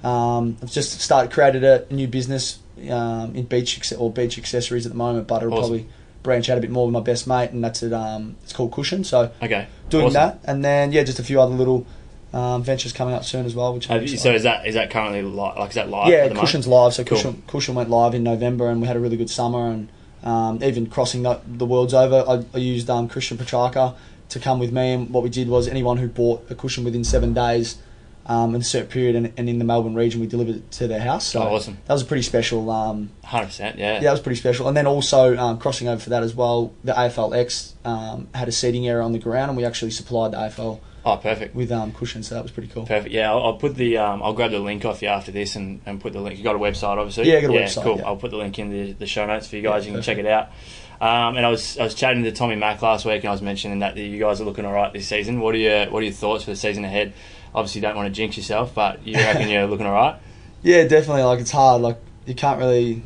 um, 0.07 0.57
I've 0.63 0.71
just 0.71 1.01
started 1.01 1.33
created 1.33 1.65
a 1.65 1.87
new 1.91 2.07
business 2.07 2.59
um, 2.91 3.35
in 3.35 3.45
beach 3.45 3.93
or 3.99 4.11
beach 4.13 4.39
accessories 4.39 4.87
at 4.87 4.93
the 4.93 4.99
moment, 4.99 5.27
but 5.27 5.43
it'll 5.43 5.55
Awesome. 5.55 5.61
probably 5.63 5.89
branch 6.23 6.51
out 6.51 6.59
a 6.59 6.61
bit 6.61 6.71
more 6.71 6.87
with 6.87 6.93
my 6.93 7.01
best 7.01 7.27
mate, 7.27 7.51
and 7.51 7.63
that's 7.65 7.83
it. 7.83 7.93
Um, 7.93 8.37
it's 8.45 8.53
called 8.53 8.71
Kooshn. 8.73 9.05
So 9.05 9.31
Okay. 9.43 9.67
doing 9.91 10.07
Awesome. 10.07 10.15
that, 10.15 10.41
and 10.45 10.65
then 10.65 10.93
yeah, 10.93 11.03
just 11.03 11.19
a 11.19 11.23
few 11.25 11.41
other 11.41 11.55
little 11.55 11.87
um, 12.33 12.63
ventures 12.63 12.93
coming 12.93 13.15
up 13.15 13.25
soon 13.25 13.47
as 13.47 13.55
well. 13.55 13.73
Which 13.75 13.89
you, 13.89 14.07
so 14.19 14.33
is 14.33 14.43
that 14.45 14.67
is 14.67 14.75
that 14.75 14.91
currently 14.91 15.23
li- 15.23 15.31
like 15.35 15.71
is 15.71 15.75
that 15.77 15.89
live? 15.89 16.09
yeah, 16.11 16.29
the 16.29 16.35
moment? 16.35 16.51
Kooshn's 16.55 16.67
live. 16.67 16.95
So 16.95 17.05
Cool. 17.05 17.19
Kooshn, 17.19 17.43
Kooshn 17.49 17.75
went 17.75 17.91
live 17.91 18.15
in 18.15 18.23
November, 18.23 18.69
and 18.71 18.81
we 18.81 18.87
had 18.87 18.97
a 18.97 19.01
really 19.01 19.17
good 19.17 19.31
summer. 19.31 19.69
And 19.69 19.89
um, 20.23 20.63
even 20.63 20.87
crossing 20.87 21.23
the, 21.23 21.41
the 21.47 21.67
world's 21.67 21.95
over, 21.95 22.25
I, 22.29 22.45
I 22.55 22.59
used 22.59 22.91
um, 22.91 23.09
Christian 23.09 23.39
Petracca 23.39 23.95
to 24.29 24.39
come 24.41 24.59
with 24.59 24.73
me. 24.73 24.93
And 24.93 25.11
what 25.11 25.23
we 25.23 25.31
did 25.31 25.49
was 25.49 25.67
anyone 25.69 25.97
who 25.99 26.09
bought 26.09 26.45
a 26.51 26.55
cushion 26.55 26.85
within 26.85 27.05
seven 27.05 27.33
days, 27.33 27.79
um, 28.27 28.55
in 28.55 28.61
a 28.61 28.65
certain 28.65 28.89
period, 28.89 29.15
and, 29.17 29.33
and 29.37 29.49
in 29.49 29.59
the 29.59 29.65
Melbourne 29.65 29.95
region, 29.95 30.21
we 30.21 30.27
delivered 30.27 30.57
it 30.57 30.71
to 30.73 30.87
their 30.89 31.01
house. 31.01 31.27
So 31.27 31.41
Oh, 31.43 31.55
awesome. 31.55 31.79
that 31.87 31.93
was 31.93 32.03
a 32.03 32.07
pretty 32.07 32.23
special. 32.25 32.69
Um, 32.71 33.11
Hundred 33.25 33.47
percent. 33.47 33.79
Yeah. 33.79 33.95
yeah, 33.95 34.01
that 34.01 34.11
was 34.13 34.21
pretty 34.21 34.39
special. 34.39 34.69
And 34.69 34.77
then 34.77 34.87
also 34.87 35.37
um, 35.37 35.59
crossing 35.59 35.89
over 35.89 36.01
for 36.01 36.11
that 36.11 36.23
as 36.23 36.35
well, 36.35 36.73
the 36.85 36.93
AFLX 36.93 37.73
um, 37.87 38.29
had 38.35 38.49
a 38.49 38.53
seating 38.53 38.87
area 38.89 39.03
on 39.03 39.13
the 39.13 39.19
ground, 39.19 39.51
and 39.51 39.57
we 39.57 39.65
actually 39.65 39.91
supplied 39.93 40.33
the 40.33 40.37
AFL 40.39 40.81
Oh, 41.05 41.17
perfect. 41.19 41.55
with 41.55 41.71
um, 41.71 41.93
cushions. 41.93 42.27
So 42.27 42.35
that 42.35 42.43
was 42.43 42.51
pretty 42.51 42.69
cool. 42.69 42.85
Perfect. 42.85 43.15
Yeah, 43.15 43.31
I'll, 43.31 43.43
I'll 43.45 43.57
put 43.59 43.77
the 43.77 43.97
um, 43.99 44.23
I'll 44.25 44.33
grab 44.33 44.51
the 44.51 44.59
link 44.59 44.85
off 44.85 45.03
you 45.03 45.09
after 45.09 45.31
this 45.31 45.55
and, 45.55 45.81
and 45.87 46.01
put 46.01 46.13
the 46.13 46.21
link. 46.21 46.37
You 46.37 46.43
got 46.43 46.57
a 46.57 46.59
website, 46.59 46.97
obviously. 46.99 47.31
Yeah, 47.31 47.39
I 47.39 47.41
got 47.43 47.51
a 47.51 47.53
website, 47.53 47.83
Cool. 47.85 47.99
yeah. 47.99 48.07
I'll 48.07 48.17
put 48.17 48.33
the 48.33 48.39
link 48.39 48.59
in 48.59 48.71
the, 48.71 48.93
the 48.93 49.07
show 49.07 49.25
notes 49.25 49.47
for 49.47 49.55
you 49.55 49.63
guys. 49.63 49.85
Yeah, 49.85 49.93
you 49.93 49.97
can 49.99 50.03
perfect. 50.03 50.07
check 50.07 50.19
it 50.19 50.27
out. 50.27 50.51
Um, 51.01 51.37
and 51.37 51.45
I 51.45 51.51
was 51.51 51.77
I 51.79 51.85
was 51.85 51.95
chatting 51.95 52.23
to 52.25 52.33
Tommy 52.33 52.57
Mack 52.57 52.81
last 52.83 53.05
week, 53.05 53.23
and 53.23 53.29
I 53.29 53.33
was 53.33 53.43
mentioning 53.43 53.81
that 53.81 53.97
you 53.97 54.19
guys 54.19 54.41
are 54.41 54.45
looking 54.45 54.65
all 54.65 54.73
right 54.73 54.93
this 54.93 55.07
season. 55.09 55.41
What 55.41 55.55
are 55.55 55.59
your 55.59 55.91
What 55.91 56.01
are 56.01 56.07
your 56.07 56.13
thoughts 56.13 56.45
for 56.45 56.51
the 56.51 56.57
season 56.57 56.85
ahead? 56.85 57.13
Obviously, 57.55 57.81
you 57.81 57.87
don't 57.87 57.97
want 57.97 58.07
to 58.07 58.13
jinx 58.13 58.37
yourself, 58.37 58.75
but 58.75 59.07
you 59.07 59.15
reckon 59.17 59.49
you're 59.49 59.67
looking 59.67 59.87
all 59.87 59.93
right? 59.93 60.17
Yeah, 60.63 60.85
definitely. 60.85 61.23
Like 61.23 61.41
it's 61.41 61.51
hard. 61.51 61.83
Like 61.83 61.99
you 62.25 62.35
can't 62.35 62.59
really, 62.59 63.03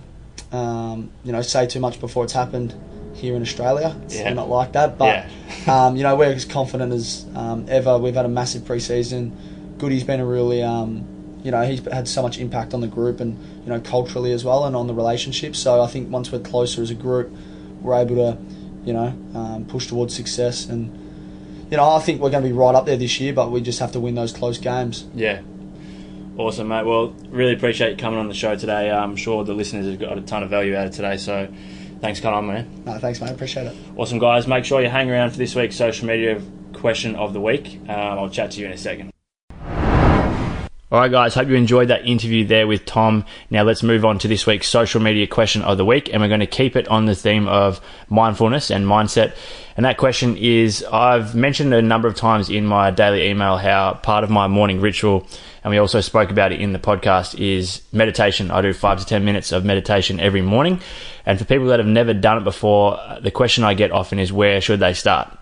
um, 0.52 1.10
you 1.24 1.32
know, 1.32 1.42
say 1.42 1.66
too 1.66 1.80
much 1.80 2.00
before 2.00 2.24
it's 2.24 2.32
happened 2.32 2.74
here 3.14 3.34
in 3.34 3.42
Australia. 3.42 3.96
It's 4.04 4.16
Yeah. 4.16 4.32
not 4.32 4.48
like 4.48 4.72
that. 4.72 4.96
But 4.96 5.26
Yeah. 5.66 5.86
um, 5.86 5.96
you 5.96 6.02
know, 6.04 6.16
we're 6.16 6.32
as 6.32 6.44
confident 6.58 6.92
as 6.92 7.26
um, 7.34 7.66
ever. 7.68 7.98
We've 7.98 8.14
had 8.14 8.24
a 8.24 8.28
massive 8.28 8.62
preseason. 8.62 9.32
Goody's 9.78 10.04
been 10.04 10.20
a 10.20 10.26
really, 10.26 10.62
um, 10.62 11.04
you 11.42 11.50
know, 11.50 11.62
he's 11.62 11.80
had 11.92 12.06
so 12.06 12.22
much 12.22 12.38
impact 12.38 12.72
on 12.74 12.80
the 12.80 12.86
group 12.86 13.18
and 13.20 13.36
you 13.64 13.68
know 13.72 13.80
culturally 13.80 14.32
as 14.32 14.44
well 14.44 14.64
and 14.64 14.76
on 14.76 14.86
the 14.86 14.94
relationships. 14.94 15.58
So 15.58 15.82
I 15.82 15.86
think 15.86 16.10
once 16.10 16.30
we're 16.30 16.38
closer 16.38 16.82
as 16.82 16.90
a 16.90 16.94
group, 16.94 17.34
we're 17.80 18.00
able 18.00 18.16
to, 18.16 18.38
you 18.84 18.92
know, 18.92 19.08
um, 19.34 19.66
push 19.66 19.86
towards 19.86 20.14
success 20.14 20.66
and. 20.66 20.96
You 21.70 21.76
know, 21.76 21.88
I 21.88 22.00
think 22.00 22.20
we're 22.20 22.30
going 22.30 22.42
to 22.42 22.48
be 22.48 22.52
right 22.52 22.74
up 22.74 22.86
there 22.86 22.96
this 22.96 23.20
year, 23.20 23.32
but 23.32 23.52
we 23.52 23.60
just 23.60 23.78
have 23.78 23.92
to 23.92 24.00
win 24.00 24.16
those 24.16 24.32
close 24.32 24.58
games. 24.58 25.06
Yeah. 25.14 25.40
Awesome, 26.36 26.66
mate. 26.66 26.84
Well, 26.84 27.14
really 27.28 27.52
appreciate 27.52 27.90
you 27.90 27.96
coming 27.96 28.18
on 28.18 28.26
the 28.26 28.34
show 28.34 28.56
today. 28.56 28.90
I'm 28.90 29.14
sure 29.14 29.44
the 29.44 29.54
listeners 29.54 29.86
have 29.86 30.00
got 30.00 30.18
a 30.18 30.20
ton 30.20 30.42
of 30.42 30.50
value 30.50 30.74
out 30.74 30.88
of 30.88 30.94
today. 30.94 31.16
So, 31.16 31.46
thanks 32.00 32.18
for 32.18 32.24
coming 32.24 32.38
on, 32.38 32.46
man. 32.48 32.82
No, 32.84 32.98
thanks, 32.98 33.20
mate. 33.20 33.30
Appreciate 33.30 33.68
it. 33.68 33.76
Awesome, 33.96 34.18
guys. 34.18 34.48
Make 34.48 34.64
sure 34.64 34.82
you 34.82 34.88
hang 34.88 35.08
around 35.08 35.30
for 35.30 35.36
this 35.36 35.54
week's 35.54 35.76
social 35.76 36.08
media 36.08 36.42
question 36.72 37.14
of 37.14 37.34
the 37.34 37.40
week. 37.40 37.78
Um, 37.88 38.18
I'll 38.18 38.30
chat 38.30 38.50
to 38.52 38.60
you 38.60 38.66
in 38.66 38.72
a 38.72 38.78
second. 38.78 39.12
All 40.92 40.98
right, 40.98 41.08
guys. 41.08 41.34
Hope 41.34 41.46
you 41.46 41.54
enjoyed 41.54 41.86
that 41.86 42.04
interview 42.04 42.44
there 42.44 42.66
with 42.66 42.84
Tom. 42.84 43.24
Now 43.48 43.62
let's 43.62 43.84
move 43.84 44.04
on 44.04 44.18
to 44.18 44.26
this 44.26 44.44
week's 44.44 44.66
social 44.66 45.00
media 45.00 45.28
question 45.28 45.62
of 45.62 45.78
the 45.78 45.84
week, 45.84 46.12
and 46.12 46.20
we're 46.20 46.26
going 46.26 46.40
to 46.40 46.48
keep 46.48 46.74
it 46.74 46.88
on 46.88 47.04
the 47.04 47.14
theme 47.14 47.46
of 47.46 47.80
mindfulness 48.08 48.72
and 48.72 48.84
mindset. 48.84 49.36
And 49.76 49.86
that 49.86 49.98
question 49.98 50.36
is: 50.36 50.82
I've 50.82 51.32
mentioned 51.32 51.72
a 51.72 51.80
number 51.80 52.08
of 52.08 52.16
times 52.16 52.50
in 52.50 52.66
my 52.66 52.90
daily 52.90 53.28
email 53.28 53.56
how 53.56 54.00
part 54.02 54.24
of 54.24 54.30
my 54.30 54.48
morning 54.48 54.80
ritual, 54.80 55.28
and 55.62 55.70
we 55.70 55.78
also 55.78 56.00
spoke 56.00 56.32
about 56.32 56.50
it 56.50 56.60
in 56.60 56.72
the 56.72 56.80
podcast, 56.80 57.38
is 57.38 57.82
meditation. 57.92 58.50
I 58.50 58.60
do 58.60 58.72
five 58.72 58.98
to 58.98 59.06
ten 59.06 59.24
minutes 59.24 59.52
of 59.52 59.64
meditation 59.64 60.18
every 60.18 60.42
morning, 60.42 60.80
and 61.24 61.38
for 61.38 61.44
people 61.44 61.66
that 61.66 61.78
have 61.78 61.86
never 61.86 62.14
done 62.14 62.38
it 62.38 62.42
before, 62.42 62.98
the 63.22 63.30
question 63.30 63.62
I 63.62 63.74
get 63.74 63.92
often 63.92 64.18
is: 64.18 64.32
Where 64.32 64.60
should 64.60 64.80
they 64.80 64.94
start? 64.94 65.39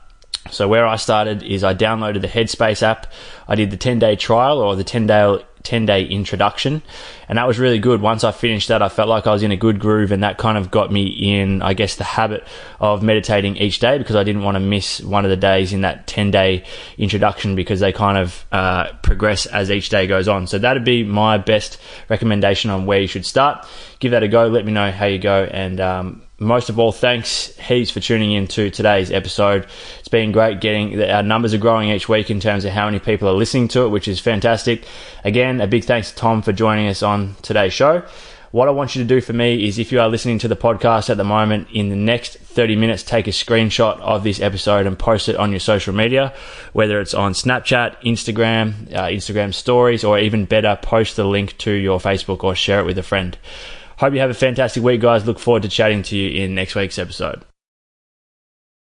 So 0.50 0.68
where 0.68 0.86
I 0.86 0.96
started 0.96 1.42
is 1.42 1.64
I 1.64 1.74
downloaded 1.74 2.22
the 2.22 2.28
Headspace 2.28 2.82
app. 2.82 3.12
I 3.46 3.54
did 3.54 3.70
the 3.70 3.76
10 3.76 3.98
day 3.98 4.16
trial 4.16 4.58
or 4.58 4.76
the 4.76 4.84
10 4.84 5.06
day 5.06 5.44
10 5.64 5.86
day 5.86 6.04
introduction 6.04 6.82
and 7.28 7.36
that 7.36 7.46
was 7.46 7.58
really 7.58 7.78
good. 7.78 8.00
Once 8.00 8.24
I 8.24 8.32
finished 8.32 8.68
that, 8.68 8.80
I 8.80 8.88
felt 8.88 9.08
like 9.08 9.26
I 9.26 9.32
was 9.32 9.42
in 9.42 9.50
a 9.50 9.56
good 9.56 9.78
groove 9.78 10.12
and 10.12 10.22
that 10.22 10.38
kind 10.38 10.56
of 10.56 10.70
got 10.70 10.90
me 10.90 11.06
in, 11.06 11.60
I 11.60 11.74
guess, 11.74 11.96
the 11.96 12.04
habit 12.04 12.46
of 12.80 13.02
meditating 13.02 13.56
each 13.56 13.78
day 13.78 13.98
because 13.98 14.16
I 14.16 14.24
didn't 14.24 14.42
want 14.44 14.54
to 14.54 14.60
miss 14.60 15.00
one 15.00 15.24
of 15.24 15.30
the 15.30 15.36
days 15.36 15.72
in 15.72 15.82
that 15.82 16.06
10 16.06 16.30
day 16.30 16.64
introduction 16.96 17.54
because 17.54 17.80
they 17.80 17.92
kind 17.92 18.16
of 18.16 18.46
uh, 18.50 18.92
progress 19.02 19.46
as 19.46 19.70
each 19.70 19.90
day 19.90 20.06
goes 20.06 20.28
on. 20.28 20.46
So 20.46 20.58
that'd 20.58 20.84
be 20.84 21.04
my 21.04 21.36
best 21.36 21.78
recommendation 22.08 22.70
on 22.70 22.86
where 22.86 23.00
you 23.00 23.06
should 23.08 23.26
start. 23.26 23.66
Give 23.98 24.12
that 24.12 24.22
a 24.22 24.28
go. 24.28 24.46
Let 24.46 24.64
me 24.64 24.72
know 24.72 24.90
how 24.90 25.06
you 25.06 25.18
go 25.18 25.44
and, 25.44 25.80
um, 25.80 26.22
most 26.40 26.68
of 26.68 26.78
all, 26.78 26.92
thanks 26.92 27.56
heaps 27.56 27.90
for 27.90 27.98
tuning 27.98 28.32
in 28.32 28.46
to 28.48 28.70
today's 28.70 29.10
episode. 29.10 29.66
It's 29.98 30.08
been 30.08 30.30
great 30.30 30.60
getting 30.60 31.02
our 31.02 31.22
numbers 31.22 31.52
are 31.52 31.58
growing 31.58 31.88
each 31.90 32.08
week 32.08 32.30
in 32.30 32.38
terms 32.38 32.64
of 32.64 32.72
how 32.72 32.84
many 32.84 33.00
people 33.00 33.28
are 33.28 33.34
listening 33.34 33.66
to 33.68 33.82
it, 33.82 33.88
which 33.88 34.06
is 34.06 34.20
fantastic. 34.20 34.84
Again, 35.24 35.60
a 35.60 35.66
big 35.66 35.84
thanks 35.84 36.10
to 36.10 36.16
Tom 36.16 36.42
for 36.42 36.52
joining 36.52 36.86
us 36.86 37.02
on 37.02 37.34
today's 37.42 37.72
show. 37.72 38.04
What 38.50 38.68
I 38.68 38.70
want 38.70 38.94
you 38.94 39.02
to 39.02 39.08
do 39.08 39.20
for 39.20 39.34
me 39.34 39.66
is 39.66 39.78
if 39.78 39.92
you 39.92 40.00
are 40.00 40.08
listening 40.08 40.38
to 40.38 40.48
the 40.48 40.56
podcast 40.56 41.10
at 41.10 41.18
the 41.18 41.24
moment, 41.24 41.68
in 41.72 41.90
the 41.90 41.96
next 41.96 42.38
30 42.38 42.76
minutes, 42.76 43.02
take 43.02 43.26
a 43.26 43.30
screenshot 43.30 44.00
of 44.00 44.24
this 44.24 44.40
episode 44.40 44.86
and 44.86 44.98
post 44.98 45.28
it 45.28 45.36
on 45.36 45.50
your 45.50 45.60
social 45.60 45.92
media, 45.92 46.32
whether 46.72 46.98
it's 47.00 47.12
on 47.12 47.34
Snapchat, 47.34 47.96
Instagram, 48.02 48.90
uh, 48.94 49.08
Instagram 49.08 49.52
stories, 49.52 50.02
or 50.02 50.18
even 50.18 50.46
better, 50.46 50.78
post 50.80 51.16
the 51.16 51.24
link 51.24 51.58
to 51.58 51.72
your 51.72 51.98
Facebook 51.98 52.42
or 52.42 52.54
share 52.54 52.80
it 52.80 52.86
with 52.86 52.96
a 52.96 53.02
friend. 53.02 53.36
Hope 53.98 54.14
you 54.14 54.20
have 54.20 54.30
a 54.30 54.34
fantastic 54.34 54.82
week, 54.82 55.00
guys. 55.00 55.26
Look 55.26 55.40
forward 55.40 55.62
to 55.62 55.68
chatting 55.68 56.02
to 56.04 56.16
you 56.16 56.44
in 56.44 56.54
next 56.54 56.76
week's 56.76 56.98
episode. 56.98 57.44